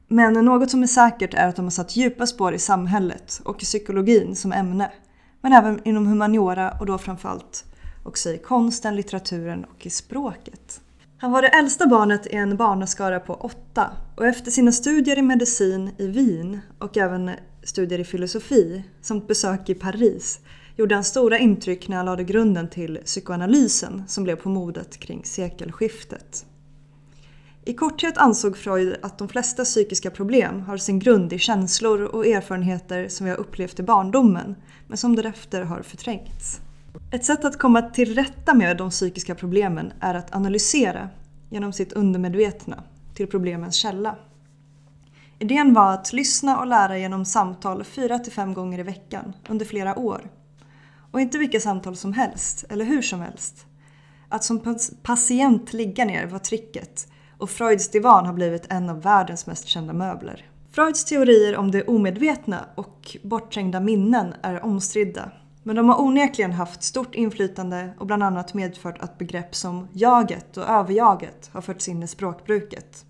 Men 0.09 0.33
något 0.33 0.71
som 0.71 0.83
är 0.83 0.87
säkert 0.87 1.35
är 1.35 1.49
att 1.49 1.57
de 1.57 1.65
har 1.65 1.71
satt 1.71 1.97
djupa 1.97 2.27
spår 2.27 2.55
i 2.55 2.59
samhället 2.59 3.41
och 3.45 3.63
i 3.63 3.65
psykologin 3.65 4.37
som 4.37 4.53
ämne, 4.53 4.93
men 5.41 5.53
även 5.53 5.81
inom 5.85 6.07
humaniora 6.07 6.77
och 6.81 6.87
då 6.87 6.99
framförallt 6.99 7.65
också 8.05 8.31
i 8.31 8.39
konsten, 8.39 8.97
litteraturen 8.97 9.65
och 9.65 9.87
i 9.87 9.91
språket. 9.91 10.81
Han 11.23 11.33
var 11.33 11.43
det 11.43 11.49
äldsta 11.49 11.87
barnet 11.87 12.27
i 12.27 12.35
en 12.35 12.57
barnaskara 12.57 13.21
på 13.21 13.35
åtta 13.35 13.91
och 14.17 14.27
efter 14.27 14.51
sina 14.51 14.73
studier 14.73 15.19
i 15.19 15.23
medicin 15.23 15.91
i 15.99 16.07
Wien 16.07 16.61
och 16.79 16.97
även 16.97 17.31
studier 17.63 17.99
i 17.99 18.05
filosofi 18.05 18.85
samt 19.01 19.29
besök 19.29 19.69
i 19.69 19.75
Paris 19.75 20.41
gjorde 20.77 20.95
han 20.95 21.05
stora 21.05 21.39
intryck 21.39 21.89
när 21.89 21.97
han 21.97 22.07
lade 22.07 22.25
grunden 22.25 22.69
till 22.69 22.99
psykoanalysen 23.05 24.03
som 24.09 24.25
blev 24.25 24.37
på 24.37 24.49
modet 24.49 24.97
kring 24.97 25.25
sekelskiftet. 25.25 26.47
I 27.65 27.75
korthet 27.75 28.19
ansåg 28.19 28.57
Freud 28.57 28.97
att 29.03 29.19
de 29.19 29.29
flesta 29.29 29.65
psykiska 29.65 30.11
problem 30.11 30.61
har 30.61 30.77
sin 30.77 30.99
grund 30.99 31.33
i 31.33 31.39
känslor 31.39 32.03
och 32.03 32.27
erfarenheter 32.27 33.09
som 33.09 33.25
vi 33.25 33.31
har 33.31 33.39
upplevt 33.39 33.81
i 33.81 33.83
barndomen 33.83 34.55
men 34.87 34.99
som 34.99 35.17
därefter 35.17 35.63
har 35.63 35.83
förträngts. 35.83 36.61
Ett 37.11 37.25
sätt 37.25 37.45
att 37.45 37.59
komma 37.59 37.83
till 37.83 38.15
rätta 38.15 38.55
med 38.55 38.77
de 38.77 38.91
psykiska 38.91 39.35
problemen 39.35 39.93
är 40.01 40.15
att 40.15 40.35
analysera 40.35 41.09
genom 41.51 41.73
sitt 41.73 41.93
undermedvetna 41.93 42.83
till 43.15 43.27
problemens 43.27 43.75
källa. 43.75 44.17
Idén 45.39 45.75
var 45.75 45.95
att 45.95 46.13
lyssna 46.13 46.59
och 46.59 46.67
lära 46.67 46.99
genom 46.99 47.25
samtal 47.25 47.83
4-5 47.83 48.55
gånger 48.55 48.79
i 48.79 48.83
veckan 48.83 49.33
under 49.49 49.65
flera 49.65 49.99
år. 49.99 50.31
Och 51.13 51.21
inte 51.21 51.39
vilka 51.39 51.61
samtal 51.61 51.97
som 51.97 52.13
helst, 52.13 52.65
eller 52.69 52.85
hur 52.85 53.03
som 53.03 53.21
helst. 53.21 53.67
Att 54.29 54.45
som 54.45 54.77
patient 55.03 55.73
ligga 55.73 56.05
ner 56.05 56.27
var 56.27 56.39
tricket 56.39 57.09
och 57.39 57.51
Freuds 57.51 57.89
divan 57.89 58.27
har 58.27 58.33
blivit 58.33 58.73
en 58.73 58.91
av 58.91 59.03
världens 59.03 59.47
mest 59.47 59.67
kända 59.67 59.93
möbler. 59.93 60.47
Freuds 60.71 61.05
teorier 61.05 61.57
om 61.57 61.71
det 61.71 61.85
omedvetna 61.85 62.65
och 62.75 63.17
bortträngda 63.23 63.81
minnen 63.81 64.35
är 64.43 64.65
omstridda 64.65 65.31
men 65.63 65.77
de 65.77 65.89
har 65.89 66.01
onekligen 66.01 66.53
haft 66.53 66.83
stort 66.83 67.15
inflytande 67.15 67.95
och 67.99 68.07
bland 68.07 68.23
annat 68.23 68.55
medfört 68.55 68.99
att 68.99 69.19
begrepp 69.19 69.55
som 69.55 69.89
jaget 69.93 70.57
och 70.57 70.69
överjaget 70.69 71.51
har 71.53 71.61
förts 71.61 71.89
in 71.89 72.03
i 72.03 72.09
språkbruket. 72.09 73.05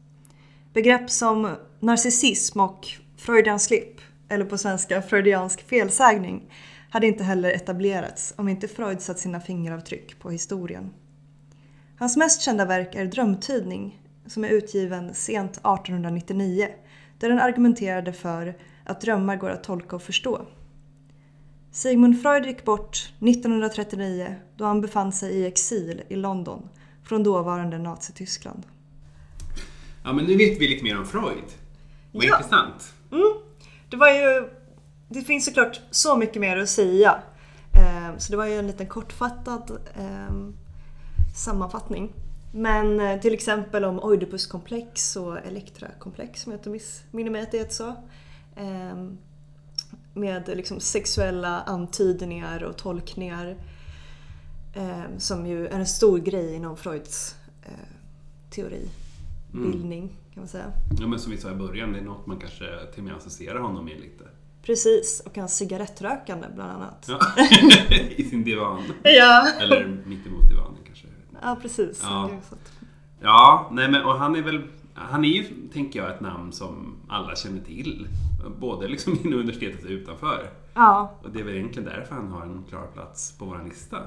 Begrepp 0.73 1.11
som 1.11 1.51
narcissism 1.81 2.61
och 2.61 2.87
freudian 3.17 3.61
slip, 3.61 4.01
eller 4.29 4.45
på 4.45 4.59
svenska 4.59 5.03
freudiansk 5.03 5.69
felsägning, 5.69 6.51
hade 6.91 7.07
inte 7.07 7.25
heller 7.25 7.51
etablerats 7.51 8.35
om 8.37 8.49
inte 8.49 8.69
Freud 8.69 9.01
satt 9.01 9.19
sina 9.19 9.41
fingeravtryck 9.41 10.19
på 10.19 10.31
historien. 10.31 10.91
Hans 11.99 12.17
mest 12.17 12.43
kända 12.43 12.65
verk 12.65 12.95
är 12.95 13.07
Drömtydning, 13.07 14.01
som 14.27 14.45
är 14.45 14.49
utgiven 14.49 15.15
sent 15.15 15.51
1899, 15.51 16.69
där 17.19 17.29
den 17.29 17.39
argumenterade 17.39 18.13
för 18.13 18.55
att 18.85 19.01
drömmar 19.01 19.37
går 19.37 19.51
att 19.51 19.65
tolka 19.65 19.97
och 19.97 20.03
förstå. 20.03 20.47
Sigmund 21.73 22.23
Freud 22.23 22.47
gick 22.47 22.65
bort 22.65 23.13
1939 23.21 24.35
då 24.57 24.65
han 24.65 24.81
befann 24.81 25.13
sig 25.13 25.35
i 25.35 25.47
exil 25.47 26.03
i 26.09 26.17
London 26.17 26.69
från 27.05 27.23
dåvarande 27.23 27.79
Nazityskland. 27.79 28.67
Ja, 30.05 30.13
men 30.13 30.25
nu 30.25 30.37
vet 30.37 30.61
vi 30.61 30.69
lite 30.69 30.85
mer 30.85 30.99
om 30.99 31.07
Freud. 31.07 31.45
Vad 32.13 32.25
ja. 32.25 32.37
intressant. 32.37 32.95
Mm. 33.13 33.33
Det 33.91 33.97
var 33.97 34.11
ju... 34.11 34.49
Det 35.09 35.23
finns 35.23 35.45
såklart 35.45 35.81
så 35.91 36.17
mycket 36.17 36.41
mer 36.41 36.57
att 36.57 36.69
säga. 36.69 37.23
Ehm, 37.73 38.19
så 38.19 38.33
det 38.33 38.37
var 38.37 38.47
ju 38.47 38.59
en 38.59 38.67
liten 38.67 38.87
kortfattad 38.87 39.79
ehm, 39.95 40.57
sammanfattning. 41.37 42.13
Men 42.55 43.01
eh, 43.01 43.21
till 43.21 43.35
exempel 43.35 43.85
om 43.85 44.01
Oidipuskomplex 44.01 45.17
och 45.17 45.39
Elektrakomplex, 45.39 46.47
om 46.47 46.53
jag 46.53 46.59
inte 46.59 46.71
missminner 46.71 47.31
mig 47.31 47.43
att 47.43 47.51
det 47.51 47.59
heter 47.59 47.75
så. 47.75 47.97
Med 50.15 50.49
liksom 50.49 50.81
sexuella 50.81 51.61
antydningar 51.61 52.63
och 52.63 52.77
tolkningar. 52.77 53.57
Eh, 54.75 55.19
som 55.19 55.47
ju 55.47 55.67
är 55.67 55.79
en 55.79 55.87
stor 55.87 56.19
grej 56.19 56.55
inom 56.55 56.77
Freuds 56.77 57.37
eh, 57.63 57.73
teoribildning 58.51 60.03
mm. 60.03 60.15
kan 60.35 60.41
man 60.43 60.49
säga. 60.49 60.73
Ja 61.01 61.07
men 61.07 61.19
som 61.19 61.33
vi 61.33 61.39
sa 61.39 61.51
i 61.51 61.55
början, 61.55 61.93
det 61.93 61.99
är 61.99 62.03
något 62.03 62.27
man 62.27 62.39
kanske 62.39 62.65
till 62.95 63.01
och 63.01 63.05
med 63.05 63.17
associerar 63.17 63.59
honom 63.59 63.85
med 63.85 64.01
lite. 64.01 64.25
Precis, 64.63 65.23
och 65.27 65.37
hans 65.37 65.57
cigarettrökande 65.57 66.47
bland 66.55 66.71
annat. 66.71 67.07
Ja. 67.09 67.21
I 68.17 68.25
sin 68.25 68.45
divan. 68.45 68.83
Ja. 69.03 69.49
Eller 69.61 70.03
mittemot 70.07 70.49
divanen 70.49 70.79
kanske. 70.87 71.07
Ja 71.43 71.59
precis. 71.63 72.01
Ja, 72.03 72.31
ja 73.21 73.69
nej 73.73 73.91
men 73.91 74.05
och 74.05 74.19
han 74.19 74.37
är 74.37 74.43
väl 74.43 74.63
han 74.95 75.25
är 75.25 75.29
ju, 75.29 75.69
tänker 75.73 76.03
jag, 76.03 76.11
ett 76.15 76.21
namn 76.21 76.53
som 76.53 76.97
alla 77.13 77.37
känner 77.37 77.61
till. 77.61 78.09
Både 78.59 78.89
liksom 78.89 79.19
inom 79.25 79.39
universitetet 79.39 79.85
och 79.85 79.91
utanför. 79.91 80.51
Ja. 80.75 81.15
Och 81.23 81.31
det 81.31 81.41
är 81.41 81.45
väl 81.45 81.55
egentligen 81.55 81.89
därför 81.89 82.15
han 82.15 82.29
har 82.29 82.43
en 82.43 82.65
klar 82.69 82.87
plats 82.95 83.39
på 83.39 83.45
vår 83.45 83.65
lista. 83.65 83.99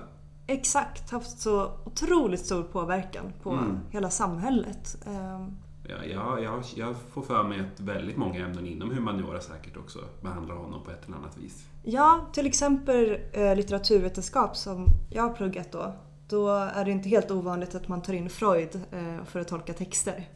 Exakt, 0.47 1.11
haft 1.11 1.39
så 1.39 1.71
otroligt 1.83 2.45
stor 2.45 2.63
påverkan 2.63 3.33
på 3.43 3.51
mm. 3.51 3.79
hela 3.91 4.09
samhället. 4.09 4.97
Ehm. 5.05 5.55
Ja, 5.89 5.95
ja, 6.13 6.39
jag, 6.39 6.63
jag 6.75 6.95
får 7.13 7.21
för 7.21 7.43
mig 7.43 7.59
att 7.59 7.79
väldigt 7.79 8.17
många 8.17 8.45
ämnen 8.45 8.67
inom 8.67 8.91
humaniora 8.91 9.41
säkert 9.41 9.77
också 9.77 9.99
behandlar 10.21 10.55
honom 10.55 10.83
på 10.83 10.91
ett 10.91 11.05
eller 11.05 11.17
annat 11.17 11.37
vis. 11.37 11.65
Ja, 11.83 12.27
till 12.33 12.45
exempel 12.45 13.17
eh, 13.33 13.55
litteraturvetenskap 13.55 14.57
som 14.57 14.85
jag 15.09 15.23
har 15.23 15.33
pluggat 15.33 15.71
då. 15.71 15.93
Då 16.29 16.49
är 16.49 16.85
det 16.85 16.91
inte 16.91 17.09
helt 17.09 17.31
ovanligt 17.31 17.75
att 17.75 17.87
man 17.87 18.01
tar 18.01 18.13
in 18.13 18.29
Freud 18.29 18.81
eh, 18.91 19.25
för 19.25 19.39
att 19.39 19.47
tolka 19.47 19.73
texter. 19.73 20.27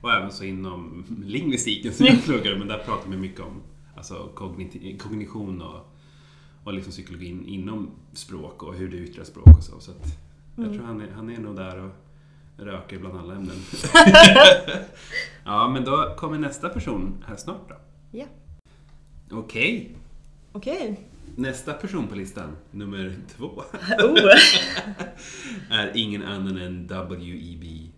Och 0.00 0.12
även 0.12 0.32
så 0.32 0.44
inom 0.44 1.04
lingvistiken 1.24 1.92
som 1.92 2.06
jag 2.06 2.22
pluggade, 2.24 2.58
men 2.58 2.68
där 2.68 2.78
pratar 2.78 3.08
man 3.08 3.20
mycket 3.20 3.40
om 3.40 3.62
alltså, 3.96 4.28
kognition 4.98 5.62
och, 5.62 5.92
och 6.64 6.72
liksom 6.72 6.92
psykologin 6.92 7.44
inom 7.46 7.90
språk 8.12 8.62
och 8.62 8.74
hur 8.74 8.88
det 8.88 8.96
yttrar 8.96 9.24
språk 9.24 9.58
och 9.58 9.64
så. 9.64 9.80
Så 9.80 9.90
att 9.90 10.18
jag 10.56 10.64
mm. 10.64 10.78
tror 10.78 10.86
han 10.86 11.00
är, 11.00 11.10
han 11.10 11.30
är 11.30 11.38
nog 11.38 11.56
där 11.56 11.78
och 11.78 11.90
röker 12.56 12.98
bland 12.98 13.18
alla 13.18 13.34
ämnen. 13.34 13.56
ja, 15.44 15.68
men 15.68 15.84
då 15.84 16.14
kommer 16.16 16.38
nästa 16.38 16.68
person 16.68 17.24
här 17.26 17.36
snart 17.36 17.68
då. 17.68 17.74
Ja. 18.10 18.26
Okej. 19.30 19.76
Okay. 19.76 19.96
Okej. 20.52 20.92
Okay. 20.92 20.96
Nästa 21.38 21.72
person 21.72 22.06
på 22.06 22.14
listan, 22.14 22.56
nummer 22.70 23.16
två, 23.36 23.62
oh. 23.98 24.30
är 25.70 25.92
ingen 25.94 26.22
annan 26.22 26.58
än 26.58 26.86
W.E.B. 26.86 27.90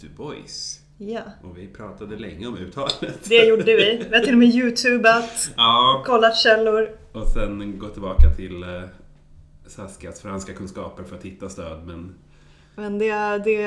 Du 0.00 0.08
Bois. 0.08 0.80
Ja. 0.98 1.20
Och 1.42 1.58
vi 1.58 1.66
pratade 1.66 2.16
länge 2.16 2.46
om 2.46 2.56
uttalet. 2.56 3.28
Det 3.28 3.44
gjorde 3.44 3.64
vi. 3.64 4.06
Vi 4.10 4.16
har 4.16 4.24
till 4.24 4.32
och 4.32 4.38
med 4.38 4.48
youtubat, 4.48 5.50
ja. 5.56 6.02
kollat 6.06 6.36
källor. 6.36 6.88
Och 7.12 7.26
sen 7.26 7.78
gått 7.78 7.92
tillbaka 7.92 8.30
till 8.30 8.62
eh, 8.62 8.82
Saskias 9.66 10.20
franska 10.20 10.52
kunskaper 10.52 11.04
för 11.04 11.16
att 11.16 11.24
hitta 11.24 11.48
stöd. 11.48 11.86
Men, 11.86 12.14
men 12.74 12.98
det, 12.98 13.38
det 13.44 13.62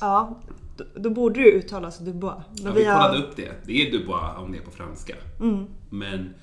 ja, 0.00 0.40
då, 0.76 0.84
då 0.94 1.10
borde 1.10 1.40
det 1.40 1.50
uttalas 1.50 1.98
Dubois. 1.98 2.44
Men 2.62 2.64
ja, 2.64 2.72
vi, 2.72 2.80
vi 2.80 2.86
kollade 2.86 3.18
har... 3.18 3.24
upp 3.24 3.36
det. 3.36 3.52
Det 3.64 3.86
är 3.86 3.92
Dubois 3.92 4.38
om 4.38 4.52
det 4.52 4.58
är 4.58 4.62
på 4.62 4.70
franska. 4.70 5.14
Mm. 5.40 5.66
Men 5.90 6.34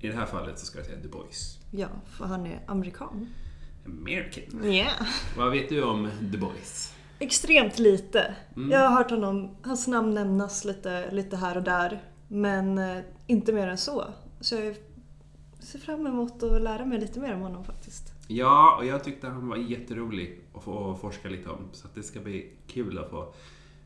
i 0.00 0.08
det 0.08 0.14
här 0.14 0.26
fallet 0.26 0.58
så 0.58 0.66
ska 0.66 0.78
jag 0.78 0.86
säga 0.86 0.98
Dubois. 1.02 1.58
Ja, 1.70 1.88
för 2.06 2.24
han 2.24 2.46
är 2.46 2.60
amerikan. 2.66 3.28
American. 3.86 4.64
Yeah. 4.64 5.06
Vad 5.36 5.52
vet 5.52 5.68
du 5.68 5.82
om 5.82 6.08
Dubois? 6.20 6.94
Extremt 7.24 7.78
lite. 7.78 8.34
Mm. 8.56 8.70
Jag 8.70 8.88
har 8.88 8.96
hört 8.96 9.10
honom, 9.10 9.56
hans 9.62 9.86
namn 9.86 10.14
nämnas 10.14 10.64
lite, 10.64 11.10
lite 11.10 11.36
här 11.36 11.56
och 11.56 11.62
där. 11.62 12.02
Men 12.28 12.78
eh, 12.78 12.98
inte 13.26 13.52
mer 13.52 13.68
än 13.68 13.78
så. 13.78 14.04
Så 14.40 14.54
jag 14.54 14.76
ser 15.60 15.78
fram 15.78 16.06
emot 16.06 16.42
att 16.42 16.62
lära 16.62 16.84
mig 16.84 17.00
lite 17.00 17.20
mer 17.20 17.34
om 17.34 17.40
honom 17.40 17.64
faktiskt. 17.64 18.12
Ja, 18.28 18.76
och 18.78 18.86
jag 18.86 19.04
tyckte 19.04 19.28
han 19.28 19.48
var 19.48 19.56
jätterolig 19.56 20.40
att 20.54 20.64
få 20.64 20.96
forska 21.00 21.28
lite 21.28 21.50
om. 21.50 21.68
Så 21.72 21.88
det 21.94 22.02
ska 22.02 22.20
bli 22.20 22.52
kul 22.66 22.98
att 22.98 23.10
få 23.10 23.34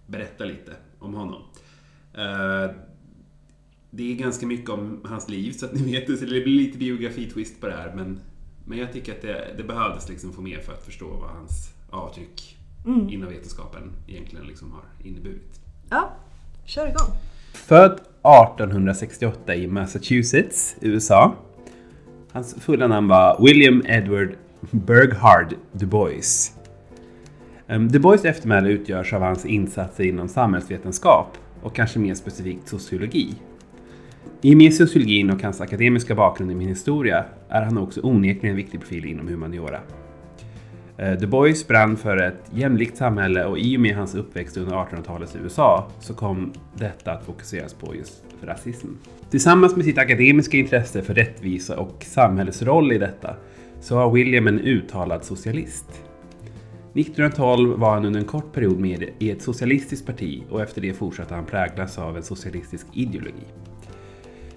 berätta 0.06 0.44
lite 0.44 0.76
om 0.98 1.14
honom. 1.14 1.42
Uh, 2.14 2.76
det 3.90 4.12
är 4.12 4.16
ganska 4.16 4.46
mycket 4.46 4.70
om 4.70 5.00
hans 5.04 5.28
liv 5.28 5.52
så 5.52 5.66
att 5.66 5.72
ni 5.72 5.92
vet, 5.92 6.18
så 6.18 6.24
det 6.24 6.40
blir 6.40 6.46
lite 6.46 6.78
biografi-twist 6.78 7.60
på 7.60 7.66
det 7.66 7.76
här. 7.76 7.92
Men, 7.94 8.20
men 8.64 8.78
jag 8.78 8.92
tycker 8.92 9.12
att 9.12 9.22
det, 9.22 9.54
det 9.56 9.64
behövdes 9.64 10.08
liksom 10.08 10.32
få 10.32 10.40
mer 10.40 10.58
för 10.58 10.72
att 10.72 10.84
förstå 10.84 11.06
vad 11.06 11.30
hans 11.30 11.74
avtryck 11.90 12.57
Mm. 12.88 13.08
inom 13.10 13.28
vetenskapen 13.28 13.92
egentligen 14.06 14.46
liksom 14.46 14.72
har 14.72 14.82
inneburit. 15.04 15.60
Ja, 15.90 16.12
kör 16.64 16.86
igång. 16.86 17.16
Född 17.54 17.92
1868 17.92 19.54
i 19.54 19.66
Massachusetts, 19.66 20.76
USA. 20.80 21.34
Hans 22.32 22.54
fulla 22.54 22.86
namn 22.86 23.08
var 23.08 23.44
William 23.44 23.82
Edward 23.86 24.34
Burghard 24.70 25.54
Du 25.72 25.86
Bois. 25.86 26.52
Ehm, 27.66 27.88
Du 27.88 27.98
Bois 27.98 28.24
eftermäle 28.24 28.68
utgörs 28.68 29.12
av 29.12 29.22
hans 29.22 29.46
insatser 29.46 30.04
inom 30.04 30.28
samhällsvetenskap 30.28 31.38
och 31.62 31.74
kanske 31.74 31.98
mer 31.98 32.14
specifikt 32.14 32.68
sociologi. 32.68 33.34
I 34.42 34.54
och 34.54 34.58
med 34.58 34.74
sociologin 34.74 35.30
och 35.30 35.42
hans 35.42 35.60
akademiska 35.60 36.14
bakgrund 36.14 36.50
i 36.52 36.54
min 36.54 36.68
historia 36.68 37.24
är 37.48 37.62
han 37.62 37.78
också 37.78 38.00
onekligen 38.02 38.50
en 38.50 38.56
viktig 38.56 38.80
profil 38.80 39.04
inom 39.04 39.28
humaniora. 39.28 39.80
Eh, 40.98 41.12
Du 41.12 41.26
Bois 41.26 41.68
brann 41.68 41.96
för 41.96 42.16
ett 42.16 42.50
jämlikt 42.54 42.96
samhälle 42.96 43.44
och 43.44 43.58
i 43.58 43.76
och 43.76 43.80
med 43.80 43.96
hans 43.96 44.14
uppväxt 44.14 44.56
under 44.56 44.76
1800-talets 44.76 45.36
USA 45.36 45.88
så 46.00 46.14
kom 46.14 46.52
detta 46.74 47.12
att 47.12 47.24
fokuseras 47.24 47.74
på 47.74 47.94
just 47.94 48.24
rasism. 48.42 48.88
Tillsammans 49.30 49.76
med 49.76 49.84
sitt 49.84 49.98
akademiska 49.98 50.56
intresse 50.56 51.02
för 51.02 51.14
rättvisa 51.14 51.78
och 51.78 52.04
samhällets 52.04 52.62
roll 52.62 52.92
i 52.92 52.98
detta 52.98 53.36
så 53.80 53.94
var 53.96 54.10
William 54.10 54.46
en 54.46 54.60
uttalad 54.60 55.24
socialist. 55.24 55.86
1912 56.94 57.78
var 57.78 57.94
han 57.94 58.04
under 58.04 58.20
en 58.20 58.26
kort 58.26 58.52
period 58.52 58.78
med 58.78 59.04
i 59.18 59.30
ett 59.30 59.42
socialistiskt 59.42 60.06
parti 60.06 60.42
och 60.50 60.62
efter 60.62 60.80
det 60.80 60.92
fortsatte 60.92 61.34
han 61.34 61.44
präglas 61.44 61.98
av 61.98 62.16
en 62.16 62.22
socialistisk 62.22 62.86
ideologi. 62.92 63.44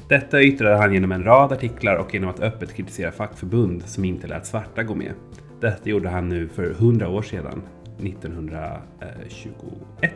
Detta 0.09 0.41
yttrade 0.41 0.77
han 0.77 0.93
genom 0.93 1.11
en 1.11 1.23
rad 1.23 1.51
artiklar 1.51 1.95
och 1.95 2.13
genom 2.13 2.29
att 2.29 2.39
öppet 2.39 2.73
kritisera 2.73 3.11
fackförbund 3.11 3.83
som 3.85 4.05
inte 4.05 4.27
lät 4.27 4.45
svarta 4.45 4.83
gå 4.83 4.95
med. 4.95 5.13
Detta 5.61 5.89
gjorde 5.89 6.09
han 6.09 6.29
nu 6.29 6.47
för 6.47 6.71
100 6.71 7.09
år 7.09 7.21
sedan, 7.21 7.61
1921. 8.03 10.13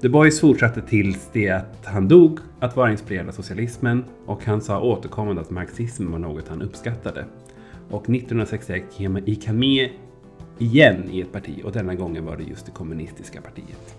The 0.00 0.08
Bois 0.08 0.40
fortsatte 0.40 0.82
tills 0.82 1.30
det 1.32 1.50
att 1.50 1.84
han 1.84 2.08
dog 2.08 2.38
att 2.60 2.76
vara 2.76 2.90
inspirerad 2.90 3.28
av 3.28 3.32
socialismen 3.32 4.04
och 4.26 4.44
han 4.44 4.60
sa 4.60 4.80
återkommande 4.80 5.42
att 5.42 5.50
marxism 5.50 6.12
var 6.12 6.18
något 6.18 6.48
han 6.48 6.62
uppskattade. 6.62 7.24
Och 7.90 8.02
1961 8.02 8.84
gick 9.24 9.46
han 9.46 9.58
med 9.58 9.88
igen 10.58 11.10
i 11.10 11.20
ett 11.20 11.32
parti 11.32 11.60
och 11.64 11.72
denna 11.72 11.94
gången 11.94 12.24
var 12.24 12.36
det 12.36 12.42
just 12.42 12.66
det 12.66 12.72
kommunistiska 12.72 13.40
partiet. 13.40 13.96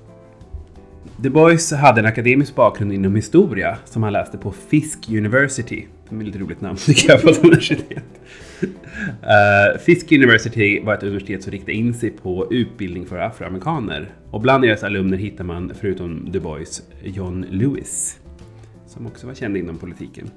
The 1.23 1.29
Bois 1.29 1.71
hade 1.71 1.99
en 1.99 2.05
akademisk 2.05 2.55
bakgrund 2.55 2.93
inom 2.93 3.15
historia 3.15 3.77
som 3.85 4.03
han 4.03 4.13
läste 4.13 4.37
på 4.37 4.51
Fisk 4.51 5.09
University. 5.09 5.85
Är 6.15 6.19
ett 6.19 6.25
lite 6.25 6.39
roligt 6.39 6.61
namn 6.61 6.77
tycker 6.85 7.09
jag 7.09 7.21
på 7.21 7.29
ett 7.29 7.43
universitet. 7.43 8.03
Uh, 8.63 9.79
Fisk 9.79 10.11
University 10.11 10.79
var 10.83 10.93
ett 10.93 11.03
universitet 11.03 11.43
som 11.43 11.51
riktade 11.51 11.73
in 11.73 11.93
sig 11.93 12.09
på 12.09 12.47
utbildning 12.51 13.05
för 13.05 13.17
afroamerikaner. 13.17 14.09
Och 14.31 14.41
bland 14.41 14.63
deras 14.63 14.83
alumner 14.83 15.17
hittar 15.17 15.43
man, 15.43 15.71
förutom 15.79 16.31
Du 16.31 16.39
Bois, 16.39 16.83
John 17.03 17.45
Lewis. 17.49 18.19
Som 18.87 19.07
också 19.07 19.27
var 19.27 19.33
känd 19.33 19.57
inom 19.57 19.77
politiken. 19.77 20.29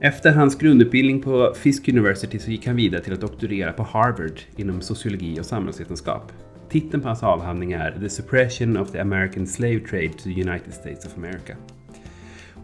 Efter 0.00 0.32
hans 0.32 0.58
grundutbildning 0.58 1.22
på 1.22 1.54
Fisk 1.56 1.88
University 1.88 2.38
så 2.38 2.50
gick 2.50 2.66
han 2.66 2.76
vidare 2.76 3.02
till 3.02 3.12
att 3.12 3.20
doktorera 3.20 3.72
på 3.72 3.82
Harvard 3.82 4.40
inom 4.56 4.80
sociologi 4.80 5.40
och 5.40 5.46
samhällsvetenskap. 5.46 6.32
Titeln 6.68 7.02
på 7.02 7.08
hans 7.08 7.22
avhandling 7.22 7.72
är 7.72 7.98
The 8.00 8.08
Suppression 8.08 8.76
of 8.76 8.90
the 8.90 9.00
American 9.00 9.46
Slave 9.46 9.80
Trade 9.80 10.08
to 10.08 10.22
the 10.24 10.30
United 10.30 10.74
States 10.74 11.06
of 11.06 11.16
America. 11.16 11.56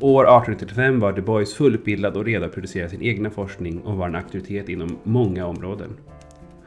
År 0.02 0.22
1835 0.22 1.00
var 1.00 1.12
Du 1.12 1.22
Bois 1.22 1.54
fullutbildad 1.54 2.16
och 2.16 2.24
redo 2.24 2.44
att 2.44 2.54
producera 2.54 2.88
sin 2.88 3.02
egna 3.02 3.30
forskning 3.30 3.80
och 3.80 3.96
var 3.96 4.06
en 4.06 4.14
auktoritet 4.14 4.68
inom 4.68 4.98
många 5.02 5.46
områden. 5.46 5.96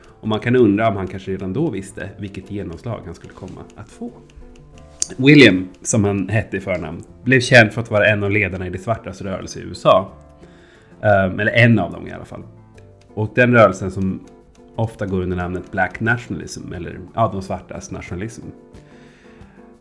Och 0.06 0.28
man 0.28 0.40
kan 0.40 0.56
undra 0.56 0.88
om 0.88 0.96
han 0.96 1.08
kanske 1.08 1.32
redan 1.32 1.54
då 1.54 1.70
visste 1.70 2.10
vilket 2.18 2.52
genomslag 2.52 3.02
han 3.06 3.16
skulle 3.16 3.34
komma 3.34 3.62
att 3.76 3.90
få. 3.90 4.12
William, 5.18 5.68
som 5.82 6.04
han 6.04 6.30
hette 6.30 6.58
i 6.58 6.60
förnamn, 6.60 7.04
blev 7.24 7.40
känd 7.40 7.72
för 7.72 7.82
att 7.82 7.92
vara 7.92 8.06
en 8.06 8.24
av 8.24 8.32
ledarna 8.32 8.68
i 8.68 8.70
de 8.70 8.78
svartas 8.78 9.22
rörelse 9.22 9.60
i 9.60 9.64
USA. 9.64 10.12
Um, 11.02 11.10
ehm, 11.10 11.40
eller 11.40 11.52
en 11.52 11.80
av 11.80 11.92
dem 11.92 12.08
i 12.08 12.12
alla 12.12 12.26
fall. 12.26 12.44
Och 13.14 13.32
den 13.36 13.54
rörelsen 13.54 13.92
som 13.92 14.20
ofta 14.76 15.06
går 15.06 15.22
under 15.22 15.38
namnet 15.38 15.72
Black 15.72 16.00
Nationalism, 16.00 16.74
eller 16.74 17.00
ja, 17.16 17.30
de 17.34 17.42
svartas 17.42 17.92
nationalism. 17.92 18.46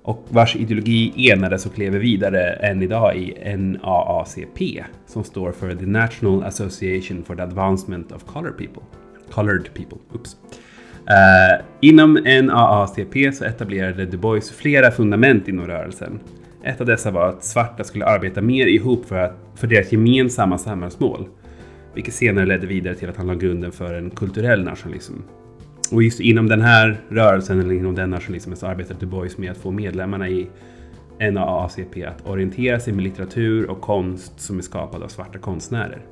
Och 0.02 0.26
vars 0.28 0.56
ideologi 0.56 1.30
enades 1.30 1.66
och 1.66 1.78
lever 1.78 1.98
vidare 1.98 2.52
än 2.52 2.82
idag 2.82 3.16
i 3.16 3.56
NAACP, 3.56 4.84
som 5.06 5.24
står 5.24 5.52
för 5.52 5.74
The 5.74 5.86
National 5.86 6.42
Association 6.42 7.24
for 7.24 7.34
the 7.34 7.42
Advancement 7.42 8.12
of 8.12 8.24
Colored 8.24 8.58
People. 8.58 8.82
Colored 9.30 9.74
People, 9.74 9.98
oops. 10.12 10.36
Uh, 11.02 11.64
inom 11.80 12.14
NAACP 12.14 13.34
så 13.34 13.44
etablerade 13.44 14.06
Du 14.06 14.16
Bois 14.16 14.50
flera 14.50 14.90
fundament 14.90 15.48
inom 15.48 15.66
rörelsen. 15.66 16.20
Ett 16.64 16.80
av 16.80 16.86
dessa 16.86 17.10
var 17.10 17.28
att 17.28 17.44
svarta 17.44 17.84
skulle 17.84 18.06
arbeta 18.06 18.42
mer 18.42 18.66
ihop 18.66 19.06
för, 19.06 19.18
att, 19.18 19.36
för 19.54 19.66
deras 19.66 19.92
gemensamma 19.92 20.58
samhällsmål. 20.58 21.28
Vilket 21.94 22.14
senare 22.14 22.46
ledde 22.46 22.66
vidare 22.66 22.94
till 22.94 23.08
att 23.08 23.16
han 23.16 23.26
la 23.26 23.34
grunden 23.34 23.72
för 23.72 23.94
en 23.94 24.10
kulturell 24.10 24.64
nationalism. 24.64 25.14
Och 25.92 26.02
just 26.02 26.20
inom 26.20 26.48
den 26.48 26.60
här 26.60 27.00
rörelsen, 27.08 27.60
eller 27.60 27.74
inom 27.74 27.94
den 27.94 28.10
nationalismen, 28.10 28.56
så 28.56 28.66
arbetade 28.66 29.00
Du 29.00 29.06
Bois 29.06 29.38
med 29.38 29.50
att 29.50 29.58
få 29.58 29.70
medlemmarna 29.70 30.28
i 30.28 30.48
NAACP 31.20 32.04
att 32.04 32.26
orientera 32.26 32.80
sig 32.80 32.92
med 32.92 33.04
litteratur 33.04 33.70
och 33.70 33.80
konst 33.80 34.40
som 34.40 34.58
är 34.58 34.62
skapad 34.62 35.02
av 35.02 35.08
svarta 35.08 35.38
konstnärer. 35.38 36.02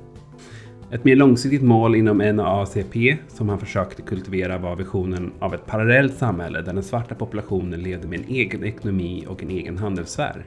Ett 0.91 1.03
mer 1.03 1.15
långsiktigt 1.15 1.61
mål 1.61 1.95
inom 1.95 2.17
NAACP 2.17 3.17
som 3.27 3.49
han 3.49 3.59
försökte 3.59 4.01
kultivera 4.01 4.57
var 4.57 4.75
visionen 4.75 5.31
av 5.39 5.53
ett 5.53 5.65
parallellt 5.65 6.17
samhälle 6.17 6.61
där 6.61 6.73
den 6.73 6.83
svarta 6.83 7.15
populationen 7.15 7.79
levde 7.79 8.07
med 8.07 8.19
en 8.19 8.29
egen 8.29 8.63
ekonomi 8.63 9.25
och 9.27 9.43
en 9.43 9.49
egen 9.49 9.77
handelssfär. 9.77 10.45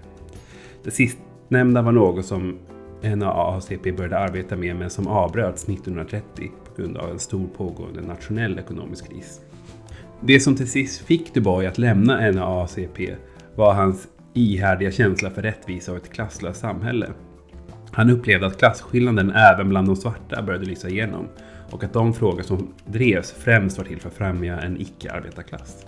Det 0.84 0.90
sistnämnda 0.90 1.82
var 1.82 1.92
något 1.92 2.26
som 2.26 2.58
NAACP 3.02 3.96
började 3.96 4.18
arbeta 4.18 4.56
med 4.56 4.76
men 4.76 4.90
som 4.90 5.06
avbröts 5.06 5.68
1930 5.68 6.50
grund 6.76 6.96
av 6.96 7.10
en 7.10 7.18
stor 7.18 7.46
pågående 7.56 8.00
nationell 8.00 8.58
ekonomisk 8.58 9.08
kris. 9.08 9.40
Det 10.20 10.40
som 10.40 10.56
till 10.56 10.70
sist 10.70 11.00
fick 11.00 11.34
Dubai 11.34 11.66
att 11.66 11.78
lämna 11.78 12.30
NAACP 12.30 13.16
var 13.56 13.74
hans 13.74 14.08
ihärdiga 14.34 14.90
känsla 14.90 15.30
för 15.30 15.42
rättvisa 15.42 15.92
och 15.92 15.98
ett 15.98 16.12
klasslöst 16.12 16.60
samhälle. 16.60 17.10
Han 17.92 18.10
upplevde 18.10 18.46
att 18.46 18.58
klasskillnaden 18.58 19.30
även 19.30 19.68
bland 19.68 19.88
de 19.88 19.96
svarta 19.96 20.42
började 20.42 20.64
lysa 20.64 20.88
igenom 20.88 21.28
och 21.70 21.84
att 21.84 21.92
de 21.92 22.14
frågor 22.14 22.42
som 22.42 22.74
drevs 22.86 23.32
främst 23.32 23.78
var 23.78 23.84
till 23.84 24.00
för 24.00 24.08
att 24.08 24.14
främja 24.14 24.60
en 24.60 24.80
icke-arbetarklass. 24.80 25.86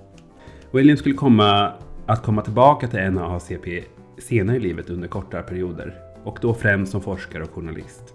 William 0.70 0.96
skulle 0.96 1.14
komma 1.14 1.72
att 2.06 2.22
komma 2.22 2.42
tillbaka 2.42 2.88
till 2.88 3.10
NAACP 3.10 3.84
senare 4.18 4.56
i 4.56 4.60
livet 4.60 4.90
under 4.90 5.08
kortare 5.08 5.42
perioder 5.42 5.94
och 6.24 6.38
då 6.42 6.54
främst 6.54 6.92
som 6.92 7.00
forskare 7.00 7.42
och 7.42 7.50
journalist. 7.50 8.14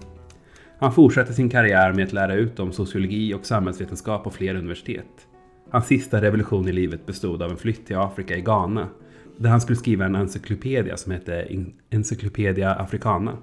Han 0.82 0.92
fortsatte 0.92 1.34
sin 1.34 1.50
karriär 1.50 1.94
med 1.94 2.06
att 2.06 2.14
lära 2.14 2.36
ut 2.36 2.60
om 2.60 2.72
sociologi 2.72 3.34
och 3.34 3.46
samhällsvetenskap 3.46 4.24
på 4.24 4.30
flera 4.32 4.58
universitet. 4.58 5.28
Hans 5.70 5.88
sista 5.88 6.22
revolution 6.22 6.68
i 6.68 6.72
livet 6.72 7.06
bestod 7.06 7.42
av 7.42 7.52
en 7.52 7.58
flytt 7.58 7.86
till 7.88 7.98
Afrika 7.98 8.38
i 8.38 8.42
Ghana, 8.42 8.90
där 9.38 9.50
han 9.50 9.62
skulle 9.62 9.78
skriva 9.78 10.06
en 10.06 10.16
encyklopedia 10.16 10.98
som 10.98 11.12
hette 11.12 11.48
Encyclopedia 11.90 12.72
Africana. 12.76 13.38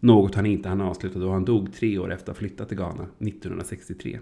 Något 0.00 0.34
han 0.34 0.46
inte 0.46 0.68
hann 0.68 0.80
avsluta 0.80 1.18
då 1.18 1.32
han 1.32 1.44
dog 1.44 1.74
tre 1.74 1.98
år 1.98 2.12
efter 2.12 2.30
att 2.30 2.36
ha 2.36 2.40
flyttat 2.40 2.68
till 2.68 2.76
Ghana, 2.76 3.06
1963. 3.18 4.18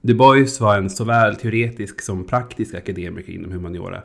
Du 0.00 0.14
Bois 0.14 0.60
var 0.60 0.78
en 0.78 0.90
såväl 0.90 1.36
teoretisk 1.36 2.02
som 2.02 2.24
praktisk 2.24 2.74
akademiker 2.74 3.32
inom 3.32 3.52
humaniora 3.52 4.02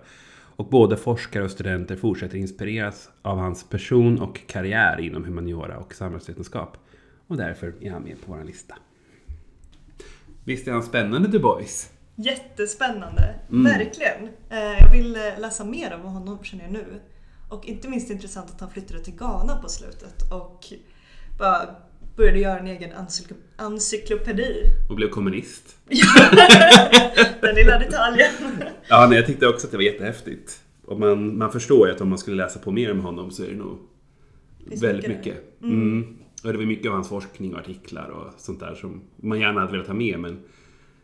och 0.55 0.69
både 0.69 0.97
forskare 0.97 1.43
och 1.43 1.51
studenter 1.51 1.95
fortsätter 1.95 2.37
inspireras 2.37 3.09
av 3.21 3.37
hans 3.37 3.69
person 3.69 4.21
och 4.21 4.47
karriär 4.47 4.99
inom 4.99 5.23
humaniora 5.23 5.77
och 5.77 5.95
samhällsvetenskap. 5.95 6.77
Och 7.31 7.37
därför 7.37 7.73
är 7.81 7.91
han 7.91 8.03
med 8.03 8.21
på 8.25 8.31
vår 8.33 8.43
lista. 8.43 8.75
Visst 10.43 10.67
är 10.67 10.71
han 10.71 10.83
spännande 10.83 11.27
Du 11.27 11.39
Bois? 11.39 11.89
Jättespännande, 12.15 13.35
Mm. 13.49 13.63
verkligen. 13.63 14.23
Eh, 14.49 14.57
Jag 14.83 14.91
vill 14.91 15.15
eh, 15.15 15.39
läsa 15.39 15.65
mer 15.65 15.93
om 15.93 16.01
honom 16.01 16.43
känner 16.43 16.63
jag 16.63 16.73
nu. 16.73 16.85
Och 17.49 17.65
inte 17.65 17.89
minst 17.89 18.09
intressant 18.11 18.49
att 18.51 18.59
han 18.61 18.69
flyttade 18.69 19.03
till 19.03 19.15
Ghana 19.15 19.55
på 19.61 19.69
slutet 19.69 20.31
och 20.31 20.65
bara 21.39 21.75
började 22.17 22.39
göra 22.39 22.59
en 22.59 22.67
egen 22.67 22.91
encyklo- 22.91 23.35
encyklopedi. 23.57 24.63
Och 24.89 24.95
blev 24.95 25.09
kommunist. 25.09 25.75
Den 27.41 27.55
lilla 27.55 27.79
detaljen. 27.79 28.31
Ja, 28.89 29.07
nej, 29.09 29.17
jag 29.17 29.27
tyckte 29.27 29.47
också 29.47 29.67
att 29.67 29.71
det 29.71 29.77
var 29.77 29.83
jättehäftigt. 29.83 30.59
Och 30.85 30.99
man, 30.99 31.37
man 31.37 31.51
förstår 31.51 31.87
ju 31.87 31.93
att 31.93 32.01
om 32.01 32.09
man 32.09 32.17
skulle 32.17 32.43
läsa 32.43 32.59
på 32.59 32.71
mer 32.71 32.91
om 32.91 32.99
honom 32.99 33.31
så 33.31 33.43
är 33.43 33.47
det 33.47 33.55
nog 33.55 33.77
Finns 34.69 34.83
väldigt 34.83 35.07
mycket 35.07 35.25
mycket. 35.25 35.63
Mm. 35.63 36.17
Och 36.43 36.51
det 36.51 36.57
var 36.57 36.65
mycket 36.65 36.87
av 36.87 36.93
hans 36.93 37.09
forskning 37.09 37.53
och 37.53 37.59
artiklar 37.59 38.09
och 38.09 38.33
sånt 38.37 38.59
där 38.59 38.75
som 38.75 39.01
man 39.15 39.39
gärna 39.39 39.59
hade 39.59 39.71
velat 39.71 39.87
ha 39.87 39.93
med 39.93 40.19
men 40.19 40.39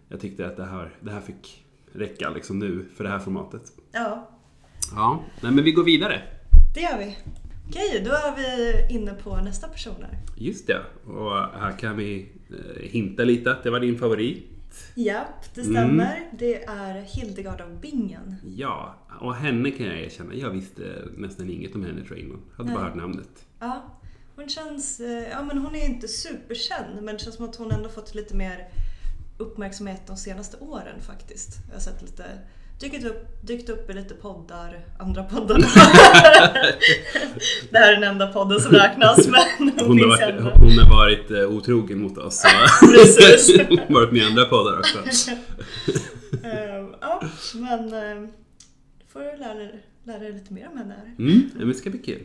jag 0.10 0.19
tyckte 0.19 0.47
att 0.47 0.58
det 0.58 0.65
här, 0.65 0.89
det 1.02 1.12
här 1.12 1.21
fick 1.21 1.65
räcka 1.93 2.30
liksom 2.30 2.60
nu 2.60 2.86
för 2.95 3.04
det 3.04 3.10
här 3.10 3.19
formatet. 3.19 3.71
Ja, 3.91 4.30
Ja, 4.95 5.23
nej, 5.41 5.52
men 5.52 5.63
vi 5.63 5.71
går 5.71 5.84
vidare. 5.84 6.21
det 6.76 6.82
gör 6.82 6.97
vi. 6.97 7.17
Okej, 7.69 8.02
då 8.06 8.12
är 8.12 8.36
vi 8.36 8.95
inne 8.95 9.13
på 9.13 9.36
nästa 9.36 9.67
person 9.67 9.95
här. 10.02 10.19
Just 10.38 10.67
det, 10.67 10.82
och 11.06 11.32
här 11.60 11.78
kan 11.80 11.97
vi 11.97 12.30
eh, 12.50 12.82
hinta 12.89 13.23
lite 13.23 13.52
att 13.52 13.63
det 13.63 13.69
var 13.71 13.80
din 13.80 13.97
favorit. 13.97 14.47
Japp, 14.95 15.56
det 15.56 15.63
stämmer. 15.63 16.19
Det 16.39 16.63
är 16.63 17.02
Hildegard 17.02 17.62
av 17.62 17.80
Bingen. 17.82 18.36
Ja, 18.56 18.95
och 19.21 19.36
henne 19.36 19.71
kan 19.71 19.86
jag 19.86 20.00
erkänna. 20.00 20.34
Jag 20.34 20.50
visste 20.50 20.82
nästan 21.17 21.50
inget 21.50 21.76
om 21.76 21.84
henne 21.86 22.02
tror 22.06 22.17
jag 22.19 22.28
innan. 22.28 22.41
Hade 22.58 22.71
bara 22.73 22.84
hört 22.84 22.95
namnet. 22.95 23.45
Ja, 23.60 24.00
hon 24.38 24.50
känns... 24.50 25.00
eh, 25.00 25.30
Ja, 25.32 25.43
men 25.43 25.58
hon 25.58 25.76
är 25.76 25.86
inte 25.86 26.08
superkänd, 26.08 27.02
men 27.02 27.15
det 27.15 27.19
känns 27.23 27.36
som 27.36 27.50
att 27.50 27.56
hon 27.56 27.71
ändå 27.71 27.89
fått 27.89 28.15
lite 28.15 28.36
mer 28.36 28.67
uppmärksamhet 29.38 30.02
de 30.08 30.17
senaste 30.17 30.58
åren 30.58 31.02
faktiskt. 31.02 31.50
Jag 31.67 31.76
har 31.76 31.82
sett 31.82 32.02
lite... 32.02 32.23
Dykt 32.80 33.06
upp, 33.06 33.41
dykt 33.41 33.69
upp 33.69 33.89
i 33.89 33.93
lite 33.93 34.13
poddar, 34.13 34.86
andra 35.00 35.23
poddar. 35.23 35.58
det 37.71 37.78
här 37.78 37.91
är 37.91 37.93
den 37.93 38.04
enda 38.04 38.28
podden 38.28 38.62
som 38.62 38.71
räknas, 38.71 39.28
men 39.28 39.41
hon, 39.60 39.71
Hon 39.88 40.00
har, 40.00 40.08
varit, 40.08 40.41
hon 40.60 40.80
har 40.80 40.89
varit 40.89 41.32
eh, 41.32 41.50
otrogen 41.58 42.02
mot 42.02 42.17
oss. 42.17 42.43
Precis. 42.80 43.60
Hon 43.69 43.78
har 43.78 43.93
varit 43.93 44.12
med 44.12 44.21
i 44.21 44.26
andra 44.26 44.45
poddar 44.45 44.80
också. 44.80 45.00
Ehm, 46.43 46.95
ja, 47.02 47.21
men 47.54 47.93
uh, 47.93 48.30
får 49.08 49.19
du 49.19 49.38
lära, 49.38 49.69
lära 50.04 50.19
dig 50.19 50.34
lite 50.34 50.54
mer 50.54 50.67
om 50.71 50.78
henne 50.78 50.93
här. 50.97 51.15
Mm, 51.19 51.50
det 51.67 51.73
ska 51.73 51.89
bli 51.89 52.00
kul. 52.00 52.21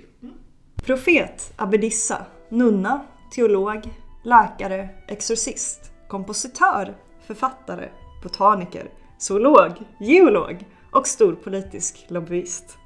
Profet, 0.87 1.53
abbedissa, 1.57 2.27
nunna, 2.49 3.01
teolog, 3.35 3.89
läkare, 4.23 4.89
exorcist, 5.09 5.93
kompositör, 6.09 6.95
författare, 7.27 7.89
botaniker, 8.23 8.91
zoolog, 9.19 9.73
geolog 10.01 10.67
och 10.91 11.07
stor 11.07 11.33
politisk 11.33 12.07
lobbyist. 12.09 12.79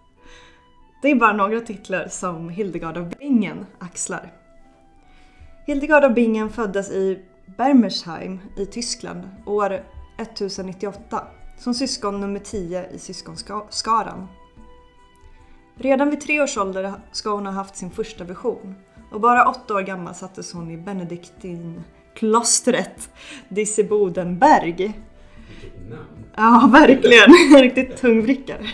Det 1.02 1.10
är 1.10 1.14
bara 1.14 1.32
några 1.32 1.60
titlar 1.60 2.08
som 2.08 2.48
Hildegard 2.48 2.96
av 2.96 3.08
Bingen 3.18 3.66
axlar. 3.78 4.32
Hildegard 5.66 6.04
av 6.04 6.14
Bingen 6.14 6.50
föddes 6.50 6.90
i 6.90 7.22
Bermersheim 7.58 8.40
i 8.56 8.66
Tyskland 8.66 9.28
år 9.46 9.84
1098 10.18 11.26
som 11.58 11.74
syskon 11.74 12.20
nummer 12.20 12.40
10 12.40 12.90
i 12.90 12.98
syskonskaran. 12.98 14.28
Redan 15.78 16.10
vid 16.10 16.20
tre 16.20 16.42
års 16.42 16.58
ålder 16.58 16.92
ska 17.12 17.30
hon 17.30 17.46
ha 17.46 17.52
haft 17.52 17.76
sin 17.76 17.90
första 17.90 18.24
vision 18.24 18.74
och 19.10 19.20
bara 19.20 19.48
åtta 19.48 19.74
år 19.74 19.82
gammal 19.82 20.14
sattes 20.14 20.52
hon 20.52 20.70
i 20.70 20.76
Benediktinklostret 20.76 23.10
Dissebodenberg. 23.48 25.00
Ja, 26.36 26.68
verkligen. 26.72 27.30
En 27.56 27.62
riktigt 27.62 27.96
tungvrickare. 27.96 28.60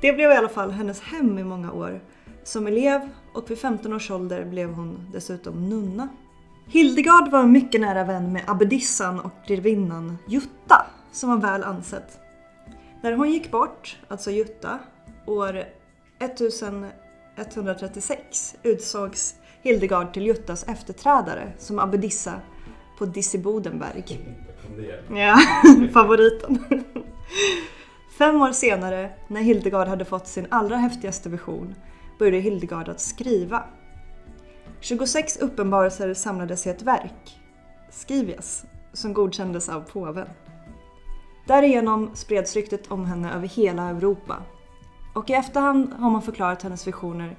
Det 0.00 0.12
blev 0.12 0.30
i 0.30 0.34
alla 0.34 0.48
fall 0.48 0.70
hennes 0.70 1.00
hem 1.00 1.38
i 1.38 1.44
många 1.44 1.72
år 1.72 2.00
som 2.44 2.66
elev 2.66 3.00
och 3.32 3.50
vid 3.50 3.58
15 3.58 3.92
års 3.92 4.10
ålder 4.10 4.44
blev 4.44 4.72
hon 4.72 5.08
dessutom 5.12 5.68
nunna. 5.68 6.08
Hildegard 6.68 7.30
var 7.30 7.46
mycket 7.46 7.80
nära 7.80 8.04
vän 8.04 8.32
med 8.32 8.42
abbedissan 8.46 9.20
och 9.20 9.32
grevinnan 9.46 10.18
Jutta 10.28 10.86
som 11.12 11.30
var 11.30 11.36
väl 11.36 11.64
ansett. 11.64 12.18
När 13.02 13.12
hon 13.12 13.30
gick 13.30 13.50
bort, 13.50 13.96
alltså 14.08 14.30
Jutta, 14.30 14.78
år 15.26 15.64
1136 16.18 18.56
utsågs 18.62 19.34
Hildegard 19.62 20.12
till 20.12 20.26
Juttas 20.26 20.68
efterträdare 20.68 21.52
som 21.58 21.78
abbedissa 21.78 22.40
på 22.98 23.06
Dissebodenberg. 23.06 24.04
Ja, 25.10 25.38
favoriten. 25.92 26.84
Fem 28.18 28.42
år 28.42 28.52
senare, 28.52 29.10
när 29.28 29.40
Hildegard 29.40 29.88
hade 29.88 30.04
fått 30.04 30.26
sin 30.26 30.46
allra 30.50 30.76
häftigaste 30.76 31.28
vision, 31.28 31.74
började 32.18 32.38
Hildegard 32.38 32.88
att 32.88 33.00
skriva. 33.00 33.64
26 34.80 35.36
uppenbarelser 35.36 36.14
samlades 36.14 36.66
i 36.66 36.70
ett 36.70 36.82
verk, 36.82 37.40
Skrivias, 37.90 38.64
som 38.92 39.14
godkändes 39.14 39.68
av 39.68 39.80
påven. 39.80 40.28
Därigenom 41.46 42.10
spreds 42.14 42.56
ryktet 42.56 42.90
om 42.90 43.04
henne 43.04 43.34
över 43.34 43.48
hela 43.48 43.82
Europa. 43.82 44.42
Och 45.16 45.30
i 45.30 45.32
efterhand 45.32 45.92
har 45.98 46.10
man 46.10 46.22
förklarat 46.22 46.62
hennes 46.62 46.86
visioner 46.86 47.36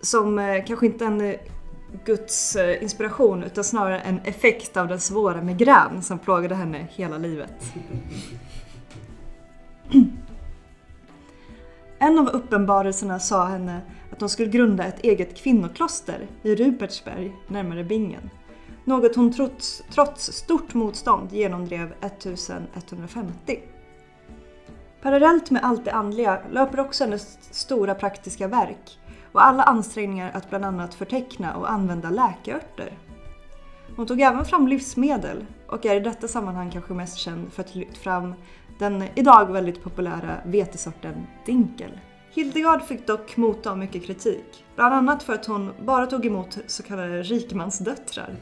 som 0.00 0.38
eh, 0.38 0.64
kanske 0.64 0.86
inte 0.86 1.04
en 1.04 1.20
eh, 1.20 1.34
Guds 2.04 2.56
eh, 2.56 2.82
inspiration 2.82 3.42
utan 3.42 3.64
snarare 3.64 4.00
en 4.00 4.20
effekt 4.24 4.76
av 4.76 4.88
den 4.88 5.00
svåra 5.00 5.42
migrän 5.42 6.02
som 6.02 6.18
plågade 6.18 6.54
henne 6.54 6.86
hela 6.90 7.18
livet. 7.18 7.72
En 12.00 12.18
av 12.18 12.28
uppenbarelserna 12.28 13.18
sa 13.18 13.46
henne 13.46 13.80
att 14.12 14.20
hon 14.20 14.30
skulle 14.30 14.50
grunda 14.50 14.84
ett 14.84 15.04
eget 15.04 15.36
kvinnokloster 15.36 16.26
i 16.42 16.54
Rupertsberg 16.54 17.36
närmare 17.48 17.84
Bingen. 17.84 18.30
Något 18.84 19.16
hon 19.16 19.32
trots, 19.32 19.82
trots 19.90 20.32
stort 20.32 20.74
motstånd 20.74 21.32
genomdrev 21.32 21.94
1150. 22.00 23.60
Parallellt 25.02 25.50
med 25.50 25.64
allt 25.64 25.84
det 25.84 25.92
andliga 25.92 26.40
löper 26.50 26.80
också 26.80 27.04
hennes 27.04 27.38
stora 27.40 27.94
praktiska 27.94 28.48
verk 28.48 28.98
och 29.32 29.44
alla 29.44 29.62
ansträngningar 29.62 30.30
att 30.34 30.50
bland 30.50 30.64
annat 30.64 30.94
förteckna 30.94 31.56
och 31.56 31.70
använda 31.70 32.10
läkeörter. 32.10 32.98
Hon 33.96 34.06
tog 34.06 34.20
även 34.20 34.44
fram 34.44 34.68
livsmedel 34.68 35.46
och 35.66 35.86
är 35.86 35.96
i 35.96 36.00
detta 36.00 36.28
sammanhang 36.28 36.70
kanske 36.70 36.94
mest 36.94 37.18
känd 37.18 37.52
för 37.52 37.62
att 37.62 37.70
ha 37.70 37.80
lyft 37.80 37.98
fram 37.98 38.34
den 38.78 39.04
idag 39.14 39.52
väldigt 39.52 39.82
populära 39.82 40.36
vetesorten 40.44 41.26
dinkel. 41.46 42.00
Hildegard 42.30 42.82
fick 42.82 43.06
dock 43.06 43.36
motta 43.36 43.74
mycket 43.74 44.04
kritik, 44.04 44.64
bland 44.74 44.94
annat 44.94 45.22
för 45.22 45.32
att 45.32 45.46
hon 45.46 45.72
bara 45.84 46.06
tog 46.06 46.26
emot 46.26 46.58
så 46.66 46.82
kallade 46.82 47.22
rikemansdöttrar 47.22 48.36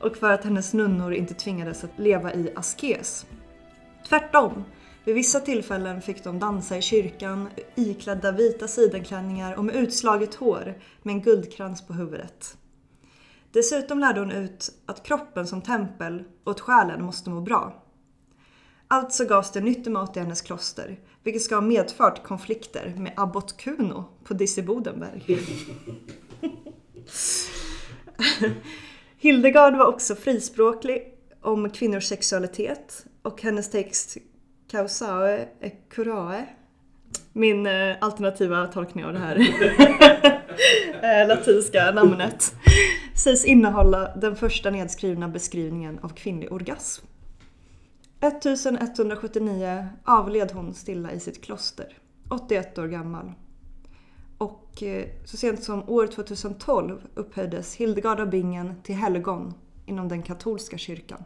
och 0.00 0.16
för 0.16 0.30
att 0.30 0.44
hennes 0.44 0.72
nunnor 0.72 1.12
inte 1.14 1.34
tvingades 1.34 1.84
att 1.84 1.98
leva 1.98 2.34
i 2.34 2.50
askes. 2.56 3.26
Tvärtom, 4.08 4.64
vid 5.10 5.16
vissa 5.16 5.40
tillfällen 5.40 6.02
fick 6.02 6.24
de 6.24 6.38
dansa 6.38 6.76
i 6.76 6.82
kyrkan 6.82 7.48
iklädda 7.74 8.32
vita 8.32 8.68
sidenklänningar 8.68 9.54
och 9.54 9.64
med 9.64 9.76
utslaget 9.76 10.34
hår 10.34 10.78
med 11.02 11.14
en 11.14 11.22
guldkrans 11.22 11.86
på 11.86 11.92
huvudet. 11.92 12.56
Dessutom 13.52 13.98
lärde 13.98 14.20
hon 14.20 14.30
ut 14.30 14.72
att 14.86 15.02
kroppen 15.02 15.46
som 15.46 15.62
tempel 15.62 16.24
och 16.44 16.60
själen 16.60 17.02
måste 17.02 17.30
må 17.30 17.40
bra. 17.40 17.84
Alltså 18.88 19.24
gavs 19.24 19.52
det 19.52 19.60
nyttig 19.60 19.90
mat 19.90 20.16
i 20.16 20.20
hennes 20.20 20.42
kloster, 20.42 20.98
vilket 21.22 21.42
ska 21.42 21.54
ha 21.54 21.62
medfört 21.62 22.22
konflikter 22.22 22.94
med 22.96 23.12
abbot 23.16 23.56
Kuno 23.56 24.04
på 24.24 24.34
Dissebodenberg. 24.34 25.38
Hildegard 29.16 29.76
var 29.76 29.86
också 29.86 30.14
frispråklig 30.14 31.14
om 31.40 31.70
kvinnors 31.70 32.04
sexualitet 32.04 33.06
och 33.22 33.42
hennes 33.42 33.70
text 33.70 34.16
Causae 34.70 35.48
e 35.60 35.70
curae, 35.90 36.46
min 37.32 37.66
eh, 37.66 37.96
alternativa 38.00 38.66
tolkning 38.66 39.04
av 39.04 39.12
det 39.12 39.18
här 39.18 39.36
eh, 41.22 41.28
latinska 41.28 41.90
namnet, 41.90 42.54
sägs 43.14 43.44
innehålla 43.44 44.16
den 44.16 44.36
första 44.36 44.70
nedskrivna 44.70 45.28
beskrivningen 45.28 45.98
av 45.98 46.08
kvinnlig 46.08 46.52
orgasm. 46.52 47.06
1179 48.20 49.88
avled 50.04 50.52
hon 50.52 50.74
stilla 50.74 51.12
i 51.12 51.20
sitt 51.20 51.44
kloster, 51.44 51.96
81 52.28 52.78
år 52.78 52.86
gammal. 52.86 53.32
Och 54.38 54.82
eh, 54.82 55.06
så 55.24 55.36
sent 55.36 55.64
som 55.64 55.88
år 55.88 56.06
2012 56.06 57.00
upphöjdes 57.14 57.74
Hildegard 57.74 58.20
av 58.20 58.30
Bingen 58.30 58.82
till 58.82 58.94
helgon 58.94 59.54
inom 59.86 60.08
den 60.08 60.22
katolska 60.22 60.78
kyrkan. 60.78 61.24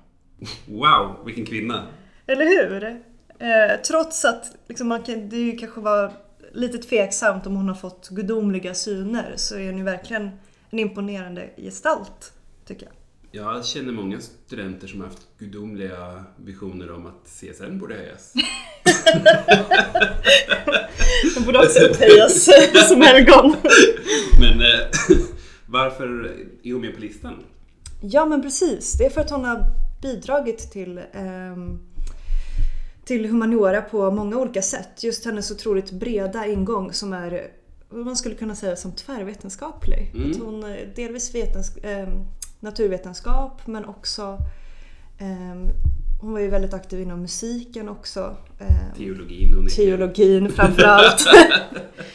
Wow, 0.66 1.24
vilken 1.24 1.46
kvinna! 1.46 1.86
Eller 2.26 2.44
hur? 2.44 3.04
Eh, 3.38 3.80
trots 3.86 4.24
att 4.24 4.56
liksom, 4.68 4.88
man 4.88 5.02
kan, 5.02 5.28
det 5.28 5.36
ju 5.36 5.56
kanske 5.56 5.80
var 5.80 6.12
lite 6.52 6.78
tveksamt 6.78 7.46
om 7.46 7.56
hon 7.56 7.68
har 7.68 7.74
fått 7.74 8.08
gudomliga 8.08 8.74
syner 8.74 9.32
så 9.36 9.58
är 9.58 9.66
hon 9.66 9.78
ju 9.78 9.84
verkligen 9.84 10.30
en 10.70 10.78
imponerande 10.78 11.50
gestalt, 11.56 12.32
tycker 12.66 12.86
jag. 12.86 12.94
Jag 13.36 13.64
känner 13.64 13.92
många 13.92 14.20
studenter 14.20 14.86
som 14.86 15.00
har 15.00 15.08
haft 15.08 15.26
gudomliga 15.38 16.24
visioner 16.36 16.92
om 16.92 17.06
att 17.06 17.26
CSN 17.26 17.78
borde 17.78 17.94
höjas. 17.94 18.32
Hon 21.34 21.44
borde 21.44 21.58
också 21.58 21.80
upphöjas 21.80 22.48
som 22.88 23.00
helgon. 23.00 23.56
Men 24.40 24.60
eh, 24.60 24.80
varför 25.66 26.06
är 26.62 26.72
hon 26.72 26.80
med 26.80 26.94
på 26.94 27.00
listan? 27.00 27.44
Ja 28.02 28.26
men 28.26 28.42
precis, 28.42 28.92
det 28.92 29.04
är 29.04 29.10
för 29.10 29.20
att 29.20 29.30
hon 29.30 29.44
har 29.44 29.64
bidragit 30.02 30.72
till, 30.72 31.00
ehm, 31.12 31.78
till 33.04 33.26
humaniora 33.26 33.82
på 33.82 34.10
många 34.10 34.36
olika 34.36 34.62
sätt. 34.62 35.02
Just 35.04 35.24
hennes 35.24 35.50
otroligt 35.50 35.90
breda 35.90 36.46
ingång 36.46 36.92
som 36.92 37.12
är 37.12 37.46
vad 37.88 38.04
man 38.04 38.16
skulle 38.16 38.34
kunna 38.34 38.54
säga 38.54 38.76
som 38.76 38.92
tvärvetenskaplig. 38.92 40.12
Mm. 40.14 40.30
Att 40.30 40.36
hon 40.38 40.64
eh, 40.64 40.76
delvis 40.96 41.34
vetens, 41.34 41.76
ehm, 41.82 42.08
naturvetenskap 42.60 43.66
men 43.66 43.84
också 43.84 44.38
ehm, 45.18 45.66
hon 46.20 46.32
var 46.32 46.40
ju 46.40 46.48
väldigt 46.48 46.74
aktiv 46.74 47.00
inom 47.00 47.20
musiken 47.20 47.88
också. 47.88 48.36
ehm, 48.60 48.96
Teologin. 48.96 49.64
Är 49.64 49.68
teologin 49.68 50.50
framförallt. 50.52 51.24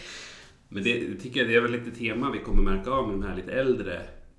Men 0.69 0.83
det 0.83 1.15
tycker 1.21 1.39
jag 1.39 1.49
det 1.49 1.55
är 1.55 1.61
väl 1.61 1.71
lite 1.71 1.91
tema 1.91 2.31
vi 2.31 2.39
kommer 2.39 2.61
märka 2.71 2.91
av 2.91 3.07
med 3.07 3.19
de 3.19 3.23
här 3.27 3.35
lite 3.35 3.51
äldre 3.51 3.93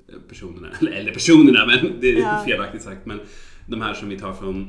eh, 0.08 0.14
personerna. 0.28 0.68
Eller 0.80 0.92
äldre 0.92 1.12
personerna, 1.14 1.66
men 1.66 2.00
det 2.00 2.12
är 2.12 2.20
Ja. 2.20 2.42
felaktigt 2.46 2.82
sagt. 2.82 3.06
Men 3.06 3.20
de 3.66 3.80
här 3.80 3.94
som 3.94 4.08
vi 4.08 4.18
tar 4.18 4.32
från 4.32 4.60
eh, 4.62 4.68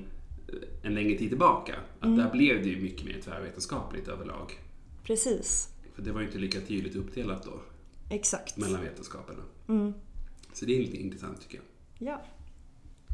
en 0.82 0.94
längre 0.96 1.18
tid 1.18 1.30
tillbaka. 1.30 1.76
Att 2.00 2.06
Mm. 2.06 2.18
där 2.18 2.30
blev 2.32 2.64
det 2.64 2.70
ju 2.70 2.82
mycket 2.82 3.06
mer 3.06 3.22
tvärvetenskapligt 3.24 4.08
överlag. 4.08 4.52
Precis. 5.04 5.70
För 5.96 6.02
det 6.02 6.12
var 6.12 6.20
ju 6.22 6.26
inte 6.28 6.40
lika 6.40 6.60
tydligt 6.62 6.96
uppdelat 6.96 7.44
då 7.44 7.62
Exakt. 8.10 8.58
mellan 8.58 8.82
vetenskaperna. 8.82 9.40
Mm. 9.70 9.94
Så 10.54 10.66
det 10.66 10.76
är 10.76 10.80
lite 10.80 10.98
intressant 10.98 11.42
tycker 11.42 11.58
jag. 11.58 12.08
Ja. 12.14 12.22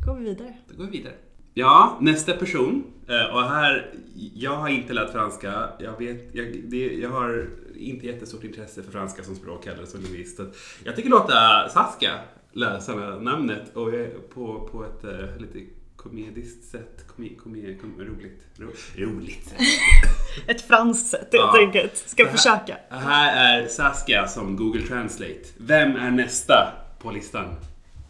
Går 0.05 0.15
vi 0.15 0.23
vidare. 0.23 0.57
Då 0.69 0.77
går 0.77 0.85
vi 0.91 0.97
vidare. 0.97 1.13
Ja, 1.53 1.97
nästa 2.01 2.33
person. 2.33 2.83
Eh, 3.07 3.35
Och 3.35 3.43
här, 3.43 3.93
jag 4.35 4.55
har 4.55 4.69
inte 4.69 4.93
lärt 4.93 5.11
franska. 5.11 5.69
Jag, 5.79 5.97
vet, 5.99 6.35
jag, 6.35 6.61
det, 6.63 6.93
jag 6.95 7.09
har 7.09 7.49
inte 7.75 8.05
jättestort 8.05 8.43
intresse 8.43 8.83
för 8.83 8.91
franska 8.91 9.23
som 9.23 9.35
språk 9.35 9.65
heller 9.65 9.85
som. 9.85 10.01
Så 10.35 10.41
att 10.43 10.55
Jag 10.83 10.95
tycker 10.95 11.09
låta 11.09 11.69
Saskia 11.69 12.19
läsa 12.51 12.95
namnet 13.19 13.75
och 13.75 13.91
på, 14.33 14.69
på 14.71 14.85
ett 14.85 15.03
eh, 15.03 15.37
lite 15.37 15.59
komediskt 15.97 16.71
sätt. 16.71 17.05
Komi, 17.15 17.35
komi, 17.43 17.77
kom, 17.81 18.05
roligt. 18.05 18.41
Ro, 18.57 18.67
roligt 18.95 19.49
sätt. 19.49 19.57
Ett 20.47 20.61
franskt 20.61 21.07
sätt 21.09 21.19
helt 21.31 21.33
Ja. 21.33 21.57
enkelt. 21.59 21.97
Ska 21.97 22.23
här- 22.25 22.31
försöka. 22.31 22.77
Här 22.89 23.59
är 23.61 23.67
Saskia 23.67 24.27
som 24.27 24.55
Google 24.55 24.81
Translate. 24.81 25.41
Vem 25.57 25.95
är 25.95 26.11
nästa 26.11 26.73
på 26.99 27.11
listan? 27.11 27.55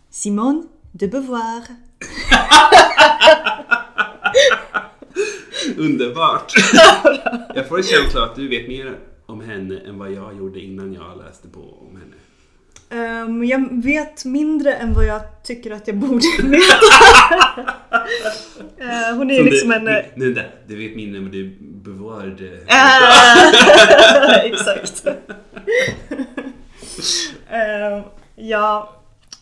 Simone 0.10 0.63
de 0.91 1.08
Beauvoir. 1.08 1.63
Underbart! 5.78 6.54
jag 7.56 7.67
får 7.67 7.78
en 7.78 7.84
känsla 7.84 8.23
att 8.23 8.36
du 8.36 8.47
vet 8.47 8.67
mer 8.67 9.00
om 9.26 9.41
henne 9.41 9.80
än 9.80 10.00
vad 10.00 10.12
jag 10.12 10.38
gjorde 10.38 10.60
innan 10.60 10.93
jag 10.93 11.17
läste 11.17 11.47
på 11.47 11.60
om 11.62 11.95
henne. 11.97 12.15
Ehm, 12.89 13.43
jag 13.43 13.84
vet 13.84 14.26
mindre 14.26 14.73
än 14.73 14.93
vad 14.93 15.06
jag 15.06 15.21
tycker 15.43 15.71
att 15.71 15.88
jag 15.88 15.97
borde 15.97 16.26
veta. 16.43 16.63
Eh, 18.80 19.15
hon 19.15 19.32
är 19.32 19.36
Som 19.38 19.45
liksom 19.45 19.69
du, 19.69 19.76
en... 19.76 19.88
eh, 19.88 19.95
Nu, 20.15 20.34
där, 20.34 20.56
du 20.67 20.76
vet 20.78 20.95
mindre 20.95 21.21
men 21.21 21.32
du 21.32 21.58
bevarade... 21.62 22.45
Eh, 22.67 24.45
Exakt. 24.45 25.06
Ehm, 27.50 28.04
ja, 28.36 28.95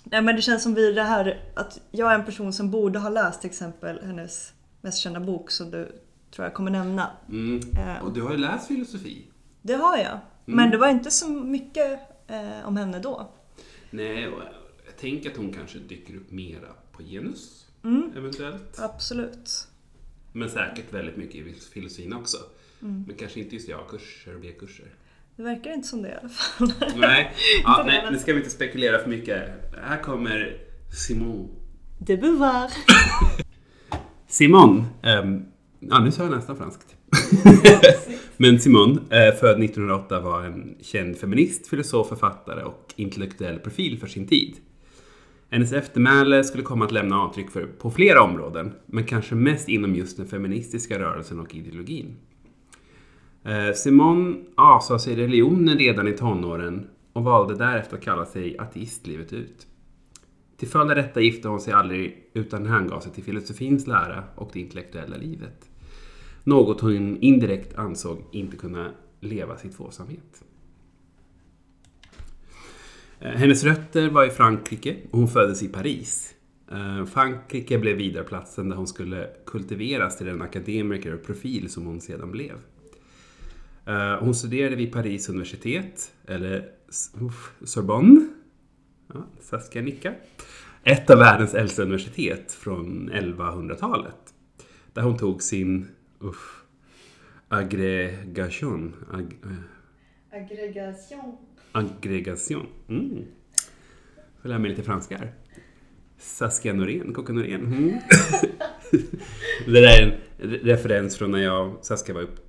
nej, 0.03 0.21
men 0.21 0.35
det 0.35 0.41
känns 0.41 0.63
som 0.63 0.73
vi 0.73 0.91
det 0.93 1.03
här 1.03 1.37
att 1.53 1.79
jag 1.91 2.11
är 2.11 2.15
en 2.15 2.25
person 2.25 2.53
som 2.53 2.71
borde 2.71 2.99
ha 2.99 3.09
läst 3.09 3.41
till 3.41 3.49
exempel 3.49 3.99
hennes 4.05 4.53
mest 4.81 4.97
kända 4.97 5.19
bok 5.19 5.51
som 5.51 5.71
du 5.71 5.91
tror 6.35 6.45
jag 6.45 6.53
kommer 6.53 6.71
nämna. 6.71 7.09
Mm. 7.29 7.59
Eh, 7.77 8.03
Och 8.03 8.13
du 8.13 8.21
har 8.21 8.31
ju 8.31 8.37
läst 8.37 8.67
filosofi. 8.67 9.25
Det 9.61 9.73
har 9.73 9.97
jag. 9.97 10.19
Men 10.45 10.71
det 10.71 10.77
var 10.77 10.87
inte 10.87 11.11
så 11.11 11.29
mycket 11.29 11.99
eh, 12.27 12.67
om 12.67 12.77
henne 12.77 12.99
då. 12.99 13.31
Nej, 13.89 14.21
jag 14.85 14.97
tänker 14.97 15.31
att 15.31 15.37
hon 15.37 15.53
kanske 15.53 15.79
dyker 15.79 16.15
upp 16.15 16.31
mera 16.31 16.67
på 16.91 17.03
genus. 17.03 17.65
Mm. 17.83 18.11
Eventuellt. 18.17 18.79
Absolut. 18.79 19.67
Men 20.31 20.49
säkert 20.49 20.93
väldigt 20.93 21.17
mycket 21.17 21.35
i 21.35 21.53
filosofin 21.73 22.13
också. 22.13 22.37
Men 22.79 23.15
kanske 23.19 23.39
inte 23.39 23.55
just 23.55 23.69
A-kurser 23.69 24.35
och 24.35 24.41
B-kurser. 24.41 24.85
Det 25.35 25.43
verkar 25.43 25.73
inte 25.73 25.87
som 25.87 26.01
det 26.01 26.09
i 26.09 26.13
alla 26.13 26.29
fall. 26.29 26.73
Nej, 26.95 27.33
ja, 27.63 27.83
nej, 27.85 28.07
nu 28.11 28.19
ska 28.19 28.33
vi 28.33 28.39
inte 28.39 28.51
spekulera 28.51 28.99
för 28.99 29.09
mycket. 29.09 29.49
Här 29.83 30.03
kommer 30.03 30.57
Simon. 31.07 31.49
De 31.99 32.17
Beauvoir. 32.17 32.71
Simon, 34.27 34.85
ehm, 35.03 35.45
ja 35.79 35.99
nu 35.99 36.11
sa 36.11 36.23
jag 36.23 36.31
nästan 36.31 36.57
franskt. 36.57 36.95
Men 38.37 38.59
Simone, 38.59 38.93
eh, 38.93 39.35
född 39.35 39.59
1908, 39.59 40.19
var 40.19 40.43
en 40.43 40.75
känd 40.81 41.17
feminist, 41.17 41.67
filosof, 41.67 42.07
författare 42.07 42.63
och 42.63 42.93
intellektuell 42.95 43.59
profil 43.59 43.99
för 43.99 44.07
sin 44.07 44.27
tid. 44.27 44.55
Hennes 45.49 45.73
eftermäle 45.73 46.43
skulle 46.43 46.63
komma 46.63 46.85
att 46.85 46.91
lämna 46.91 47.21
avtryck 47.21 47.51
för, 47.51 47.65
på 47.65 47.91
flera 47.91 48.21
områden, 48.21 48.73
men 48.85 49.03
kanske 49.03 49.35
mest 49.35 49.69
inom 49.69 49.95
just 49.95 50.17
den 50.17 50.27
feministiska 50.27 50.99
rörelsen 50.99 51.39
och 51.39 51.55
ideologin. 51.55 52.15
Eh, 53.43 53.73
Simone 53.75 54.35
avsade 54.55 54.99
sig 54.99 55.15
religionen 55.15 55.77
redan 55.77 56.07
i 56.07 56.13
tonåren 56.13 56.87
och 57.13 57.23
valde 57.23 57.55
därefter 57.55 57.97
att 57.97 58.03
kalla 58.03 58.25
sig 58.25 58.57
ateist 58.57 59.07
livet 59.07 59.33
ut. 59.33 59.67
Till 60.57 60.67
följd 60.67 60.89
av 60.89 60.95
detta 60.95 61.21
gifte 61.21 61.47
hon 61.47 61.59
sig 61.59 61.73
aldrig 61.73 62.29
utan 62.33 62.65
hängav 62.65 62.99
sig 62.99 63.11
till 63.11 63.23
filosofins 63.23 63.87
lära 63.87 64.23
och 64.35 64.49
det 64.53 64.59
intellektuella 64.59 65.17
livet. 65.17 65.69
Något 66.45 66.81
hon 66.81 67.17
indirekt 67.17 67.75
ansåg 67.75 68.23
inte 68.31 68.57
kunna 68.57 68.91
leva 69.19 69.57
sitt 69.57 69.77
tvåsamhet. 69.77 70.43
Eh, 73.19 73.31
hennes 73.31 73.63
rötter 73.63 74.09
var 74.09 74.25
i 74.25 74.29
Frankrike 74.29 74.95
och 75.11 75.19
hon 75.19 75.27
föddes 75.27 75.63
i 75.63 75.67
Paris. 75.67 76.33
Eh, 76.71 77.05
Frankrike 77.05 77.77
blev 77.77 77.97
vidareplatsen 77.97 78.69
där 78.69 78.77
hon 78.77 78.87
skulle 78.87 79.29
kultiveras 79.45 80.17
till 80.17 80.27
den 80.27 80.41
akademiker 80.41 81.13
och 81.13 81.23
profil 81.23 81.69
som 81.69 81.85
hon 81.85 82.01
sedan 82.01 82.31
blev. 82.31 82.55
Eh, 83.85 84.19
hon 84.19 84.35
studerade 84.35 84.75
vid 84.75 84.91
Paris 84.91 85.29
universitet, 85.29 86.13
eller 86.27 86.69
Sorbonne. 87.63 88.27
Ja, 89.13 89.25
Saskia 89.41 89.81
nickar. 89.81 90.15
Ett 90.83 91.09
av 91.09 91.17
världens 91.17 91.53
äldsta 91.53 91.81
universitet 91.81 92.53
från 92.53 93.09
1100-talet. 93.09 94.33
Där 94.93 95.01
hon 95.01 95.17
tog 95.17 95.43
sin 95.43 95.87
uff, 96.19 96.63
aggregation. 97.47 98.95
Ag, 99.11 99.37
eh, 99.43 100.41
Aggregation. 100.41 101.37
aggregation. 101.71 102.67
Mm. 102.89 103.25
Får 104.41 104.49
lära 104.49 104.59
mig 104.59 104.69
lite 104.69 104.83
franska 104.83 105.17
här. 105.17 105.33
Saskia 106.17 106.73
Norén, 106.73 107.13
Kocka 107.13 107.33
Norén. 107.33 107.65
Mm. 107.65 107.89
det 109.65 109.71
där 109.81 110.01
är 110.01 110.03
en 110.03 110.11
re- 110.49 110.63
referens 110.63 111.17
från 111.17 111.31
när 111.31 111.39
jag 111.39 111.69
och 111.75 111.85
Saskia 111.85 112.15
var 112.15 112.21
upp, 112.21 112.39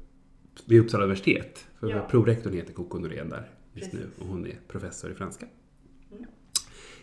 vid 0.67 0.81
Uppsala 0.81 1.05
universitet. 1.05 1.67
För 1.81 1.91
Ja. 1.91 2.07
Prorektorn 2.11 2.53
heter 2.53 2.73
Kocka 2.73 2.99
Norén 2.99 3.29
där 3.29 3.51
just 3.75 3.91
Precis. 3.91 4.07
nu 4.19 4.23
och 4.25 4.29
hon 4.29 4.47
är 4.47 4.59
professor 4.69 5.11
i 5.11 5.15
franska. 5.15 5.47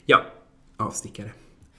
Ja, 0.06 0.26
avstickare. 0.78 1.32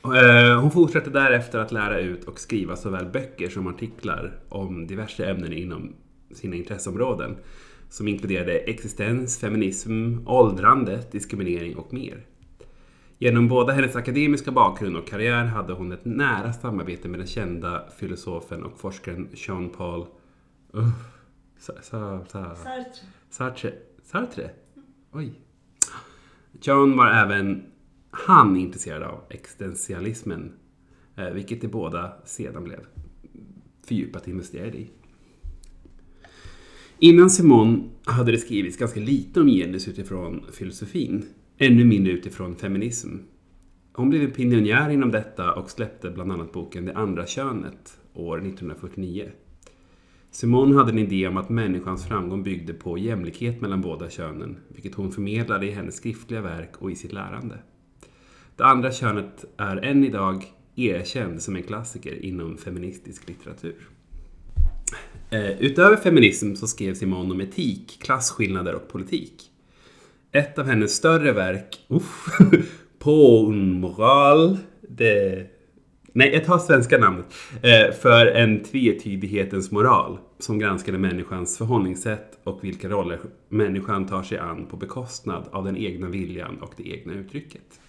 Eh, 0.05 0.61
Hon 0.61 0.71
fortsatte 0.71 1.11
därefter 1.11 1.59
att 1.59 1.73
lära 1.73 2.01
ut 2.01 2.25
och 2.25 2.41
skriva 2.41 2.77
såväl 2.77 3.07
böcker 3.07 3.49
som 3.49 3.67
artiklar 3.67 4.39
om 4.49 4.87
diverse 4.87 5.27
ämnen 5.31 5.53
inom 5.53 5.93
sina 6.35 6.57
intresseområden 6.57 7.37
som 7.89 8.09
inkluderade 8.09 8.53
existens, 8.59 9.39
feminism, 9.41 10.17
åldrande, 10.27 11.03
diskriminering 11.11 11.77
och 11.77 11.93
mer. 11.93 12.27
Genom 13.19 13.49
både 13.49 13.73
hennes 13.73 13.97
akademiska 13.97 14.51
bakgrund 14.53 14.97
och 14.97 15.07
karriär 15.09 15.45
hade 15.45 15.73
hon 15.73 15.93
ett 15.93 16.05
nära 16.05 16.53
samarbete 16.53 17.09
med 17.09 17.21
den 17.21 17.27
kända 17.27 17.83
filosofen 17.99 18.63
och 18.65 18.81
forskaren 18.81 19.29
Jean-Paul 19.35 20.07
uh, 20.77 20.89
Sa- 21.59 21.73
Sa- 21.83 22.25
Sa- 22.29 22.55
Sartre. 22.55 22.85
Sartre. 23.31 23.73
Sartre? 24.05 24.51
Oj. 25.13 25.33
John 26.63 26.97
var 26.97 27.11
även 27.11 27.63
han 28.17 28.57
är 28.57 28.61
intresserad 28.61 29.03
av 29.03 29.21
existentialismen, 29.31 30.53
eh, 31.17 31.31
vilket 31.31 31.61
de 31.61 31.69
båda 31.69 32.13
sedan 32.25 32.65
blev 32.65 32.81
fördjupat 33.87 34.29
investerade 34.29 34.79
i. 34.79 34.91
Innan 36.99 37.31
Simon 37.31 37.91
hade 38.05 38.33
det 38.33 38.39
skrivits 38.39 38.77
ganska 38.77 39.01
lite 39.01 39.41
om 39.41 39.47
genus 39.47 39.89
utifrån 39.89 40.45
filosofin, 40.53 41.25
ännu 41.59 41.85
mindre 41.85 42.13
utifrån 42.13 42.57
feminism. 42.57 43.09
Hon 43.93 44.11
blev 44.11 44.23
en 44.23 44.31
pionjär 44.31 44.91
inom 44.91 45.11
detta 45.11 45.53
och 45.53 45.71
släppte 45.71 46.11
bland 46.11 46.33
annat 46.33 46.53
boken 46.53 46.85
Det 46.85 46.95
andra 46.95 47.27
könet 47.27 47.99
år 48.15 48.39
1949. 48.39 49.31
Simone 50.31 50.75
hade 50.75 50.93
en 50.93 50.99
idé 50.99 51.29
om 51.29 51.37
att 51.37 51.49
människans 51.49 52.07
framgång 52.07 52.43
byggde 52.43 52.75
på 52.75 52.99
jämlikhet 52.99 53.61
mellan 53.61 53.81
båda 53.81 54.11
könen, 54.11 54.57
vilket 54.69 54.95
hon 54.95 55.13
förmedlade 55.13 55.67
i 55.67 55.71
hennes 55.71 55.97
skriftliga 55.97 56.41
verk 56.41 56.77
och 56.79 56.91
i 56.91 56.95
sitt 56.95 57.13
lärande. 57.13 57.59
Det 58.57 58.65
andra 58.65 58.93
könet 58.93 59.45
är 59.57 59.77
än 59.77 60.05
idag 60.05 60.45
erkänd 60.77 61.43
som 61.43 61.57
en 61.57 61.63
klassiker 61.63 62.25
inom 62.25 62.59
feministisk 62.59 63.29
litteratur. 63.29 63.89
Eh, 65.31 65.61
utöver 65.61 65.97
feminism 65.97 66.55
så 66.55 66.67
skrev 66.67 66.95
Simone 66.95 67.35
om 67.35 67.41
etik, 67.41 67.99
klasskillnader 68.03 68.75
och 68.75 68.89
politik. 68.89 69.43
Ett 70.33 70.59
av 70.59 70.67
hennes 70.67 70.95
större 70.95 71.33
verk, 71.33 71.87
uff, 71.89 72.27
På 72.99 73.49
moral, 73.53 74.59
det... 74.81 75.47
Nej, 76.13 76.33
jag 76.33 76.45
tar 76.45 76.59
svenska 76.59 76.99
namnet. 76.99 77.27
Eh, 77.63 77.95
för 77.95 78.27
en 78.27 78.63
tvetydighetens 78.63 79.71
moral 79.71 80.19
som 80.39 80.59
granskade 80.59 80.99
människans 80.99 81.59
förhållningssätt 81.59 82.39
och 82.45 82.65
vilka 82.65 82.89
roller 82.89 83.21
människan 83.49 84.07
tar 84.07 84.23
sig 84.23 84.39
an 84.39 84.67
på 84.67 84.77
bekostnad 84.77 85.49
av 85.53 85.65
den 85.65 85.77
egna 85.77 86.09
viljan 86.09 86.59
och 86.63 86.73
det 86.77 86.89
egna 86.89 87.13
uttrycket. 87.13 87.81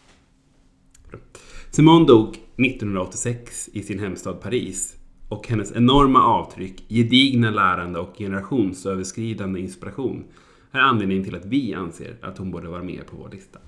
Simone 1.71 2.05
dog 2.05 2.27
1986 2.27 3.69
i 3.73 3.81
sin 3.81 3.99
hemstad 3.99 4.41
Paris 4.41 4.95
och 5.29 5.47
hennes 5.47 5.71
enorma 5.71 6.23
avtryck, 6.23 6.83
gedigna 6.89 7.49
lärande 7.49 7.99
och 7.99 8.17
generationsöverskridande 8.17 9.59
inspiration 9.59 10.23
är 10.71 10.79
anledningen 10.79 11.23
till 11.23 11.35
att 11.35 11.45
vi 11.45 11.73
anser 11.73 12.15
att 12.21 12.37
hon 12.37 12.51
borde 12.51 12.67
vara 12.67 12.83
med 12.83 13.07
på 13.07 13.15
vår 13.17 13.29
lista. 13.29 13.59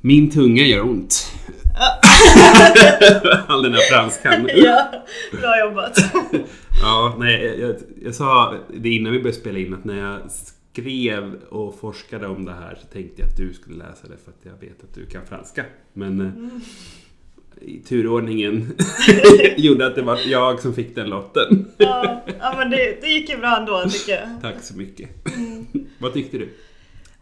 Min 0.00 0.30
tunga 0.30 0.62
gör 0.62 0.82
ont. 0.82 1.26
All 3.46 3.62
den 3.62 3.72
här 3.72 3.92
franskan. 3.92 4.48
ja, 4.54 4.92
bra 5.40 5.60
jobbat. 5.60 5.98
Ja, 6.82 7.16
nej, 7.18 7.60
jag, 7.60 7.76
jag 8.02 8.14
sa 8.14 8.54
det 8.74 8.88
innan 8.88 9.12
vi 9.12 9.18
började 9.18 9.40
spela 9.40 9.58
in 9.58 9.74
att 9.74 9.84
när 9.84 9.98
jag 9.98 10.20
skrev 10.74 11.34
och 11.34 11.78
forskade 11.78 12.26
om 12.26 12.44
det 12.44 12.52
här 12.52 12.78
så 12.80 12.86
tänkte 12.86 13.22
jag 13.22 13.28
att 13.30 13.36
du 13.36 13.54
skulle 13.54 13.84
läsa 13.84 14.08
det 14.08 14.16
för 14.24 14.30
att 14.30 14.44
jag 14.60 14.68
vet 14.68 14.84
att 14.84 14.94
du 14.94 15.06
kan 15.06 15.26
franska. 15.26 15.64
Men 15.92 16.20
eh, 16.20 17.68
i 17.68 17.78
turordningen 17.78 18.72
gjorde 19.56 19.86
att 19.86 19.94
det 19.94 20.02
var 20.02 20.20
jag 20.26 20.60
som 20.60 20.74
fick 20.74 20.94
den 20.94 21.08
lotten. 21.08 21.72
ja, 21.76 22.22
ja, 22.40 22.54
men 22.58 22.70
det, 22.70 23.00
det 23.00 23.06
gick 23.06 23.28
ju 23.28 23.36
bra 23.36 23.56
ändå 23.56 23.84
tycker 23.90 24.12
jag. 24.12 24.28
Tack 24.42 24.62
så 24.62 24.76
mycket. 24.76 25.10
Vad 25.98 26.12
tyckte 26.12 26.38
du? 26.38 26.48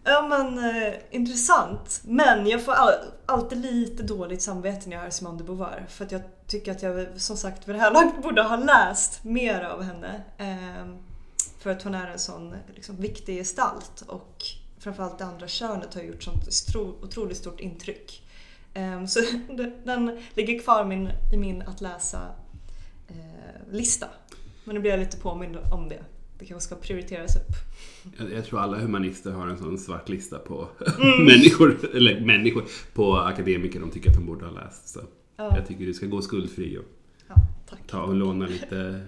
Ja 0.05 0.27
men 0.29 0.59
eh, 0.59 0.95
intressant. 1.11 2.03
Men 2.05 2.47
jag 2.47 2.65
får 2.65 2.73
all, 2.73 2.93
alltid 3.27 3.59
lite 3.59 4.03
dåligt 4.03 4.43
samvete 4.43 4.89
när 4.89 4.97
jag 4.97 5.03
hör 5.03 5.11
Simone 5.11 5.39
de 5.39 5.45
Beauvoir. 5.45 5.87
För 5.89 6.05
att 6.05 6.13
jag 6.13 6.23
tycker 6.47 6.73
att 6.73 6.83
jag 6.83 7.07
som 7.17 7.37
sagt 7.37 7.69
vid 7.69 7.75
det 7.75 7.81
här 7.81 7.93
laget 7.93 8.23
borde 8.23 8.43
ha 8.43 8.57
läst 8.57 9.25
mer 9.25 9.65
av 9.65 9.83
henne. 9.83 10.23
Eh, 10.39 11.12
för 11.63 11.71
att 11.71 11.83
hon 11.83 11.95
är 11.95 12.11
en 12.11 12.19
sån 12.19 12.55
liksom, 12.75 12.97
viktig 12.97 13.37
gestalt 13.39 14.05
och 14.07 14.43
framförallt 14.79 15.19
det 15.19 15.25
andra 15.25 15.49
könet 15.49 15.95
har 15.95 16.03
gjort 16.03 16.23
sånt 16.23 16.49
otroligt 17.03 17.37
stort 17.37 17.61
intryck. 17.61 18.23
Eh, 18.75 19.05
så 19.07 19.21
den 19.85 20.19
ligger 20.35 20.59
kvar 20.59 20.85
min, 20.85 21.09
i 21.33 21.37
min 21.37 21.63
att 21.63 21.81
läsa 21.81 22.29
eh, 23.09 23.73
lista. 23.73 24.07
Men 24.65 24.75
nu 24.75 24.81
blir 24.81 24.91
jag 24.91 25.01
lite 25.01 25.17
påmind 25.17 25.57
om 25.73 25.89
det. 25.89 26.05
Det 26.39 26.47
kanske 26.47 26.67
ska 26.69 26.77
prioriteras 26.77 27.37
upp. 27.37 27.53
Jag, 28.19 28.33
jag 28.33 28.45
tror 28.45 28.61
alla 28.61 28.79
humanister 28.79 29.31
har 29.31 29.47
en 29.49 29.59
sån 29.59 29.79
svart 29.79 30.09
lista 30.09 30.39
på 30.39 30.69
människor, 31.19 31.91
eller 31.97 32.21
människor, 32.21 32.65
på 32.95 33.17
akademiker 33.17 33.81
de 33.81 33.91
tycker 33.91 34.11
att 34.11 34.17
de 34.17 34.27
borde 34.27 34.45
ha 34.45 34.53
läst. 34.53 34.89
Så 34.89 35.01
Ja. 35.37 35.57
jag 35.57 35.67
tycker 35.67 35.87
du 35.87 35.95
ska 35.95 36.07
gå 36.07 36.23
skuldfri 36.23 36.79
och 36.79 36.85
Ja, 37.29 37.35
ta 37.89 38.03
och 38.03 38.15
låna 38.15 38.47
lite 38.47 39.01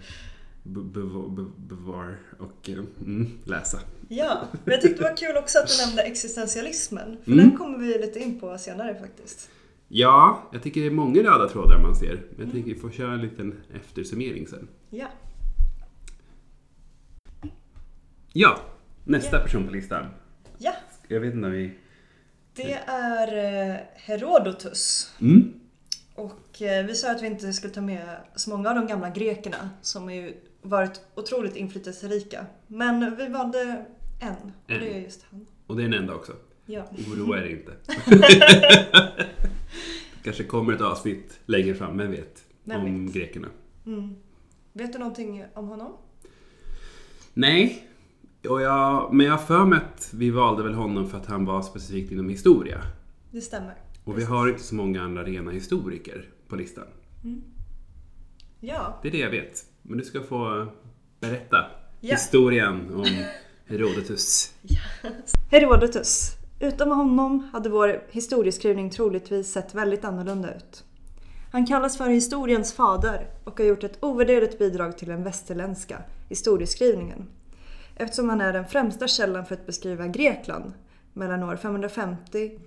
bevar, 0.64 1.28
be- 1.28 1.52
bevar 1.74 2.18
och 2.38 2.68
eh, 2.70 2.78
mm, 3.00 3.30
läsa. 3.44 3.78
Ja, 4.08 4.48
men 4.64 4.72
jag 4.72 4.80
tyckte 4.82 5.02
det 5.02 5.08
var 5.10 5.16
kul 5.16 5.36
också 5.36 5.58
att 5.58 5.68
du 5.68 5.86
nämnde 5.86 6.02
existentialismen. 6.02 7.16
För 7.24 7.32
Mm. 7.32 7.48
den 7.48 7.58
kommer 7.58 7.78
vi 7.78 7.86
lite 7.98 8.18
in 8.18 8.40
på 8.40 8.58
senare 8.58 8.94
faktiskt. 9.00 9.50
Ja, 9.88 10.48
jag 10.52 10.62
tycker 10.62 10.80
det 10.80 10.86
är 10.86 10.90
många 10.90 11.22
röda 11.22 11.48
trådar 11.48 11.78
man 11.82 11.96
ser. 11.96 12.22
Men 12.36 12.46
jag 12.46 12.52
tänker 12.52 12.74
vi 12.74 12.80
får 12.80 12.90
köra 12.90 13.12
en 13.12 13.20
liten 13.20 13.54
eftersummering 13.74 14.46
sen. 14.46 14.68
Ja. 14.90 15.06
Ja, 18.32 18.58
nästa 19.04 19.36
Ja. 19.36 19.42
person 19.42 19.66
på 19.66 19.72
listan. 19.72 20.06
Ja, 20.58 20.72
Jag 21.08 21.20
vet 21.20 21.34
inte 21.34 21.46
om 21.46 21.52
vi... 21.52 21.72
det 22.54 22.72
är 22.86 23.36
eh, 23.72 23.76
Herodotus. 23.94 25.12
Mm. 25.20 25.52
Och 26.14 26.62
eh, 26.62 26.86
vi 26.86 26.94
sa 26.94 27.10
att 27.10 27.22
vi 27.22 27.26
inte 27.26 27.52
skulle 27.52 27.72
ta 27.74 27.80
med 27.80 28.16
så 28.34 28.50
många 28.50 28.68
av 28.68 28.74
de 28.74 28.86
gamla 28.86 29.10
grekerna 29.10 29.70
som 29.82 30.14
ju 30.14 30.34
varit 30.64 31.00
otroligt 31.14 31.56
inflytelserika. 31.56 32.46
Men 32.66 33.16
vi 33.16 33.28
valde 33.28 33.86
en 34.20 34.34
och 34.64 34.70
En. 34.70 34.80
det 34.80 34.94
är 34.94 35.00
just 35.00 35.26
han. 35.30 35.46
Och 35.66 35.76
det 35.76 35.82
är 35.82 35.88
den 35.88 36.00
enda 36.00 36.14
också. 36.14 36.32
Ja. 36.66 36.84
Oroa 37.12 37.38
er 37.38 37.46
inte. 37.46 37.72
kanske 40.24 40.44
kommer 40.44 40.72
ett 40.72 40.80
avsnitt 40.80 41.40
längre 41.46 41.74
fram, 41.74 41.98
vem 41.98 42.10
vet? 42.10 42.44
Vem 42.64 42.80
om 42.80 43.06
vet? 43.06 43.14
grekerna. 43.14 43.48
Mm. 43.86 44.14
Vet 44.72 44.92
du 44.92 44.98
någonting 44.98 45.44
om 45.54 45.68
honom? 45.68 45.92
Nej, 47.34 47.88
och 48.48 48.62
jag, 48.62 49.14
men 49.14 49.26
jag 49.26 49.32
har 49.32 49.44
för 49.46 49.64
mig 49.64 49.78
att 49.78 50.10
vi 50.14 50.30
valde 50.30 50.62
väl 50.62 50.74
honom 50.74 51.08
för 51.08 51.18
att 51.18 51.26
han 51.26 51.44
var 51.44 51.62
specifikt 51.62 52.12
inom 52.12 52.28
historia. 52.28 52.80
Det 53.30 53.40
stämmer. 53.40 53.74
Och 54.04 54.18
vi 54.18 54.24
har 54.24 54.48
inte 54.48 54.62
så 54.62 54.74
många 54.74 55.02
andra 55.02 55.24
rena 55.24 55.50
historiker 55.50 56.28
på 56.48 56.56
listan. 56.56 56.86
Ja, 58.60 58.98
Det 59.02 59.08
är 59.08 59.12
det 59.12 59.18
jag 59.18 59.30
vet. 59.30 59.64
Men 59.86 59.98
du 59.98 60.04
ska 60.04 60.22
få 60.22 60.66
berätta 61.20 61.66
Ja. 62.00 62.14
historien 62.14 62.94
om 62.94 63.04
Herodotus. 63.66 64.54
Herodotus. 65.50 66.30
Utan 66.60 66.92
honom 66.92 67.48
hade 67.52 67.68
vår 67.68 68.02
historieskrivning 68.10 68.90
troligtvis 68.90 69.52
sett 69.52 69.74
väldigt 69.74 70.04
annorlunda 70.04 70.54
ut. 70.54 70.84
Han 71.52 71.66
kallas 71.66 71.98
för 71.98 72.08
historiens 72.08 72.72
fader 72.72 73.26
och 73.44 73.58
har 73.58 73.66
gjort 73.66 73.84
ett 73.84 73.98
ovärderligt 74.04 74.58
bidrag 74.58 74.98
till 74.98 75.08
den 75.08 75.24
västerländska 75.24 76.02
historieskrivningen. 76.28 77.28
Eftersom 77.96 78.28
han 78.28 78.40
är 78.40 78.52
den 78.52 78.66
främsta 78.66 79.08
källan 79.08 79.46
för 79.46 79.54
att 79.54 79.66
beskriva 79.66 80.06
Grekland 80.06 80.72
mellan 81.12 81.42
år 81.42 81.56
550 81.56 82.58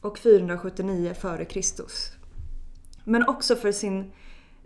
och 0.00 0.18
479 0.18 1.14
f.Kr. 1.16 1.82
Men 3.04 3.28
också 3.28 3.56
för 3.56 3.72
sin 3.72 4.12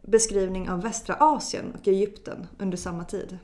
beskrivning 0.06 0.70
av 0.70 0.82
västra 0.82 1.14
Asien 1.14 1.72
och 1.74 1.88
Egypten 1.88 2.46
under 2.58 2.76
samma 2.76 3.04
tid. 3.04 3.38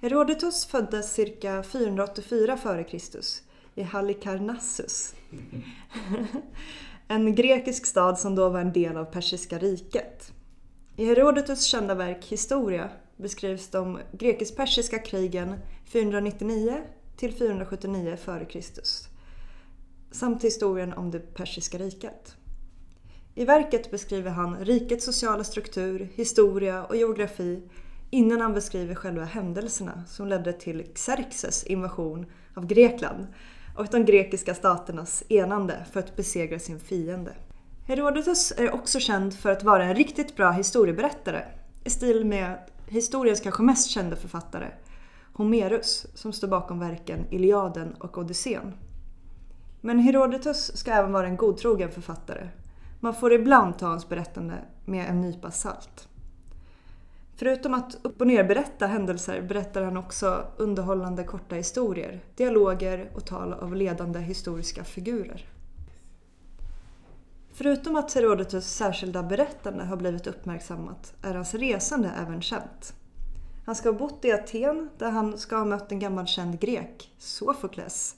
Herodotus 0.00 0.66
föddes 0.66 1.12
cirka 1.12 1.62
484 1.62 2.52
f.Kr. 2.52 2.98
i 3.74 3.82
Halikarnassus. 3.82 5.14
en 7.08 7.34
grekisk 7.34 7.86
stad 7.86 8.18
som 8.18 8.34
då 8.34 8.48
var 8.48 8.60
en 8.60 8.72
del 8.72 8.96
av 8.96 9.04
Persiska 9.04 9.58
riket. 9.58 10.32
I 10.96 11.04
Herodotus 11.04 11.64
kända 11.64 11.94
verk 11.94 12.24
Historia 12.24 12.90
beskrivs 13.16 13.68
de 13.68 14.00
grekisk-persiska 14.12 14.98
krigen 14.98 15.54
499 15.84 16.82
till 17.16 17.34
479 17.34 18.10
f.Kr. 18.14 18.60
samt 20.10 20.44
historien 20.44 20.92
om 20.92 21.10
det 21.10 21.34
persiska 21.34 21.78
riket. 21.78 22.36
I 23.36 23.44
verket 23.44 23.90
beskriver 23.90 24.30
han 24.30 24.64
rikets 24.64 25.04
sociala 25.04 25.44
struktur, 25.44 26.08
historia 26.14 26.84
och 26.84 26.96
geografi 26.96 27.62
innan 28.10 28.40
han 28.40 28.54
beskriver 28.54 28.94
själva 28.94 29.24
händelserna 29.24 30.02
som 30.06 30.28
ledde 30.28 30.52
till 30.52 30.86
Xerxes 30.94 31.64
invasion 31.64 32.26
av 32.54 32.66
Grekland 32.66 33.26
och 33.76 33.86
de 33.86 34.04
grekiska 34.04 34.54
staternas 34.54 35.24
enande 35.28 35.86
för 35.92 36.00
att 36.00 36.16
besegra 36.16 36.58
sin 36.58 36.80
fiende. 36.80 37.32
Herodotus 37.86 38.52
är 38.56 38.74
också 38.74 39.00
känd 39.00 39.34
för 39.34 39.50
att 39.50 39.62
vara 39.62 39.84
en 39.84 39.94
riktigt 39.94 40.36
bra 40.36 40.50
historieberättare 40.50 41.42
i 41.84 41.90
stil 41.90 42.24
med 42.24 42.58
historiens 42.86 43.40
kanske 43.40 43.62
mest 43.62 43.90
kända 43.90 44.16
författare, 44.16 44.68
Homerus, 45.32 46.06
som 46.14 46.32
står 46.32 46.48
bakom 46.48 46.78
verken 46.78 47.26
Iliaden 47.30 47.94
och 47.94 48.18
Odysseen. 48.18 48.72
Men 49.80 49.98
Herodotus 49.98 50.76
ska 50.76 50.90
även 50.90 51.12
vara 51.12 51.26
en 51.26 51.36
godtrogen 51.36 51.90
författare. 51.90 52.48
Man 53.04 53.14
får 53.14 53.32
ibland 53.32 53.78
ta 53.78 53.86
hans 53.86 54.08
berättande 54.08 54.54
med 54.84 55.08
en 55.08 55.20
nypa 55.20 55.50
salt. 55.50 56.08
Förutom 57.36 57.74
att 57.74 57.98
upp 58.02 58.20
och 58.20 58.26
ner 58.26 58.44
berätta 58.44 58.86
händelser 58.86 59.42
berättar 59.42 59.82
han 59.82 59.96
också 59.96 60.46
underhållande 60.56 61.24
korta 61.24 61.54
historier, 61.54 62.20
dialoger 62.36 63.10
och 63.14 63.26
tal 63.26 63.52
av 63.52 63.74
ledande 63.74 64.20
historiska 64.20 64.84
figurer. 64.84 65.46
Förutom 67.52 67.96
att 67.96 68.14
Herodotus 68.14 68.66
särskilda 68.66 69.22
berättande 69.22 69.84
har 69.84 69.96
blivit 69.96 70.26
uppmärksammat 70.26 71.14
är 71.22 71.34
hans 71.34 71.54
resande 71.54 72.10
även 72.22 72.42
känt. 72.42 72.94
Han 73.66 73.74
ska 73.74 73.88
ha 73.88 73.98
bott 73.98 74.24
i 74.24 74.32
Aten 74.32 74.90
där 74.98 75.10
han 75.10 75.38
ska 75.38 75.56
ha 75.56 75.64
mött 75.64 75.92
en 75.92 75.98
gammal 75.98 76.26
känd 76.26 76.60
grek, 76.60 77.14
Sofokles. 77.18 78.16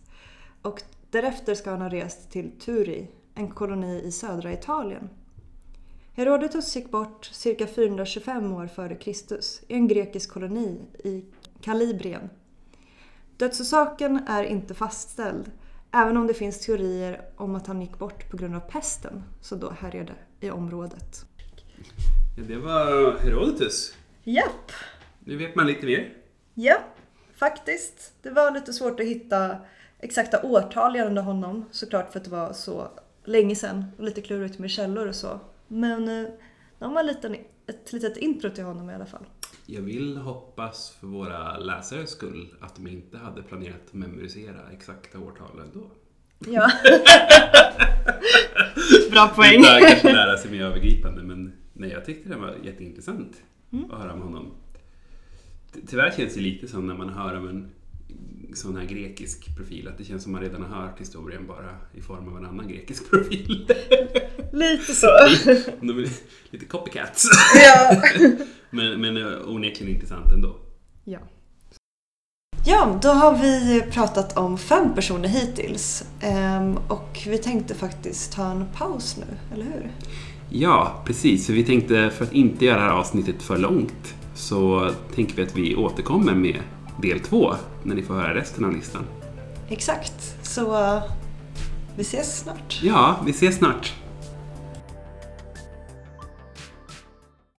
Och 0.63 0.83
därefter 1.11 1.55
ska 1.55 1.71
han 1.71 1.83
ha 1.83 1.89
rest 1.89 2.31
till 2.31 2.61
Turi, 2.61 3.11
en 3.37 3.51
koloni 3.51 4.03
i 4.05 4.13
södra 4.13 4.53
Italien. 4.53 5.09
Herodotus 6.13 6.77
gick 6.77 6.91
bort 6.91 7.25
cirka 7.25 7.67
425 7.67 8.53
år 8.53 8.67
före 8.67 8.95
Kristus 8.95 9.63
i 9.69 9.75
en 9.75 9.89
grekisk 9.89 10.33
koloni 10.33 10.81
i 11.05 11.25
Kalibrien. 11.61 12.31
Dödsorsaken 13.37 14.21
är 14.29 14.43
inte 14.45 14.75
fastställd, 14.75 15.51
även 15.93 16.17
om 16.17 16.27
det 16.27 16.35
finns 16.35 16.61
teorier 16.61 17.21
om 17.37 17.55
att 17.55 17.67
han 17.67 17.81
gick 17.81 17.99
bort 17.99 18.31
på 18.31 18.37
grund 18.37 18.55
av 18.57 18.61
pesten 18.61 19.23
som 19.41 19.61
då 19.61 19.71
härjade 19.71 20.13
i 20.41 20.51
området. 20.51 21.25
Ja, 22.37 22.43
det 22.49 22.57
var 22.57 23.19
Herodotus. 23.19 23.95
Japp, 24.25 24.73
Nu 25.25 25.37
vet 25.37 25.55
man 25.55 25.67
lite 25.67 25.87
mer. 25.87 26.13
ja, 26.55 26.77
faktiskt. 27.35 28.13
Det 28.23 28.31
var 28.31 28.51
lite 28.51 28.73
svårt 28.73 29.01
att 29.01 29.07
hitta 29.07 29.57
exakta 29.99 30.43
årtal 30.43 30.97
gällande 30.97 31.21
honom, 31.21 31.65
såklart 31.71 32.13
för 32.13 32.19
att 32.19 32.25
det 32.25 32.31
var 32.31 32.53
så 32.53 32.89
länge 33.27 33.57
sedan 33.57 33.85
och 33.99 34.05
lite 34.05 34.23
klurigt 34.23 34.59
med 34.59 34.71
källor 34.71 35.09
och 35.09 35.15
så. 35.15 35.41
Men 35.69 36.09
eh, 36.09 36.29
de 36.79 36.93
har 36.93 37.01
en 37.01 37.07
liten, 37.07 37.37
ett 37.67 37.93
litet 37.93 38.17
intro 38.17 38.51
till 38.51 38.65
honom 38.65 38.91
i 38.91 38.95
alla 38.95 39.07
fall. 39.07 39.25
Jag 39.67 39.83
vill 39.83 40.17
hoppas 40.17 40.97
för 41.01 41.07
våra 41.07 41.59
läsares 41.59 42.11
skull 42.11 42.55
att 42.61 42.77
de 42.77 42.87
inte 42.87 43.19
hade 43.19 43.43
planerat 43.43 43.87
att 43.87 43.95
memorisera 43.95 44.71
exakta 44.73 45.19
årtal 45.19 45.61
ändå. 45.61 45.91
Ja. 46.39 46.71
Bra 49.11 49.29
poäng. 49.29 49.61
Utan 49.61 49.81
kanske 49.81 50.13
lära 50.13 50.39
sig 50.39 50.51
mer 50.51 50.63
övergripande 50.63 51.23
men 51.23 51.53
nej, 51.73 51.91
jag 51.91 52.05
tyckte 52.05 52.29
det 52.29 52.37
var 52.37 52.57
jätteintressant 52.63 53.43
att 53.91 53.99
höra 53.99 54.13
om 54.13 54.23
honom. 54.23 54.55
Tyvärr 55.87 56.11
känns 56.11 56.35
det 56.35 56.41
lite 56.41 56.69
som 56.69 56.87
när 56.87 56.95
man 56.95 57.09
hör 57.09 57.37
om 57.37 57.49
en 57.49 57.71
sån 58.55 58.77
här 58.77 58.85
grekisk 58.85 59.57
profil, 59.57 59.89
att 59.89 59.99
det 59.99 60.05
känns 60.05 60.23
som 60.23 60.33
man 60.33 60.41
redan 60.41 60.63
har 60.63 60.83
hört 60.83 61.01
historien 61.01 61.47
bara 61.47 61.77
i 61.95 62.01
form 62.01 62.29
av 62.29 62.37
en 62.37 62.47
annan 62.47 62.69
grekisk 62.69 63.11
profil. 63.11 63.73
Lite 64.53 64.95
så. 64.95 65.09
Lite 66.51 66.65
copycats. 66.65 67.29
ja. 67.55 68.03
Men, 68.71 69.01
men 69.01 69.17
eh, 69.17 69.49
onekligen 69.49 69.95
intressant 69.95 70.33
ändå. 70.33 70.57
Ja. 71.05 71.19
Ja, 72.67 72.99
då 73.03 73.09
har 73.09 73.39
vi 73.39 73.83
pratat 73.91 74.37
om 74.37 74.59
fem 74.59 74.95
personer 74.95 75.29
hittills. 75.29 76.05
Ehm, 76.21 76.77
och 76.89 77.19
vi 77.27 77.39
tänkte 77.39 77.75
faktiskt 77.75 78.33
ta 78.33 78.51
en 78.51 78.65
paus 78.75 79.17
nu, 79.17 79.55
eller 79.55 79.65
hur? 79.65 79.91
Ja, 80.51 81.03
precis. 81.07 81.47
För 81.47 81.53
vi 81.53 81.65
tänkte, 81.65 82.11
för 82.11 82.25
att 82.25 82.33
inte 82.33 82.65
göra 82.65 82.77
det 82.77 82.83
här 82.83 82.93
avsnittet 82.93 83.43
för 83.43 83.59
långt, 83.59 84.15
så 84.35 84.91
tänker 85.15 85.37
vi 85.37 85.43
att 85.43 85.57
vi 85.57 85.77
återkommer 85.77 86.35
med 86.35 86.61
del 87.03 87.21
två, 87.21 87.55
när 87.83 87.95
ni 87.95 88.03
får 88.03 88.15
höra 88.15 88.35
resten 88.35 88.65
av 88.65 88.73
listan. 88.73 89.05
Exakt. 89.69 90.37
Så 90.43 90.83
eh, 90.85 91.03
vi 91.97 92.03
ses 92.03 92.39
snart. 92.39 92.81
Ja, 92.83 93.17
vi 93.25 93.31
ses 93.31 93.57
snart. 93.57 93.95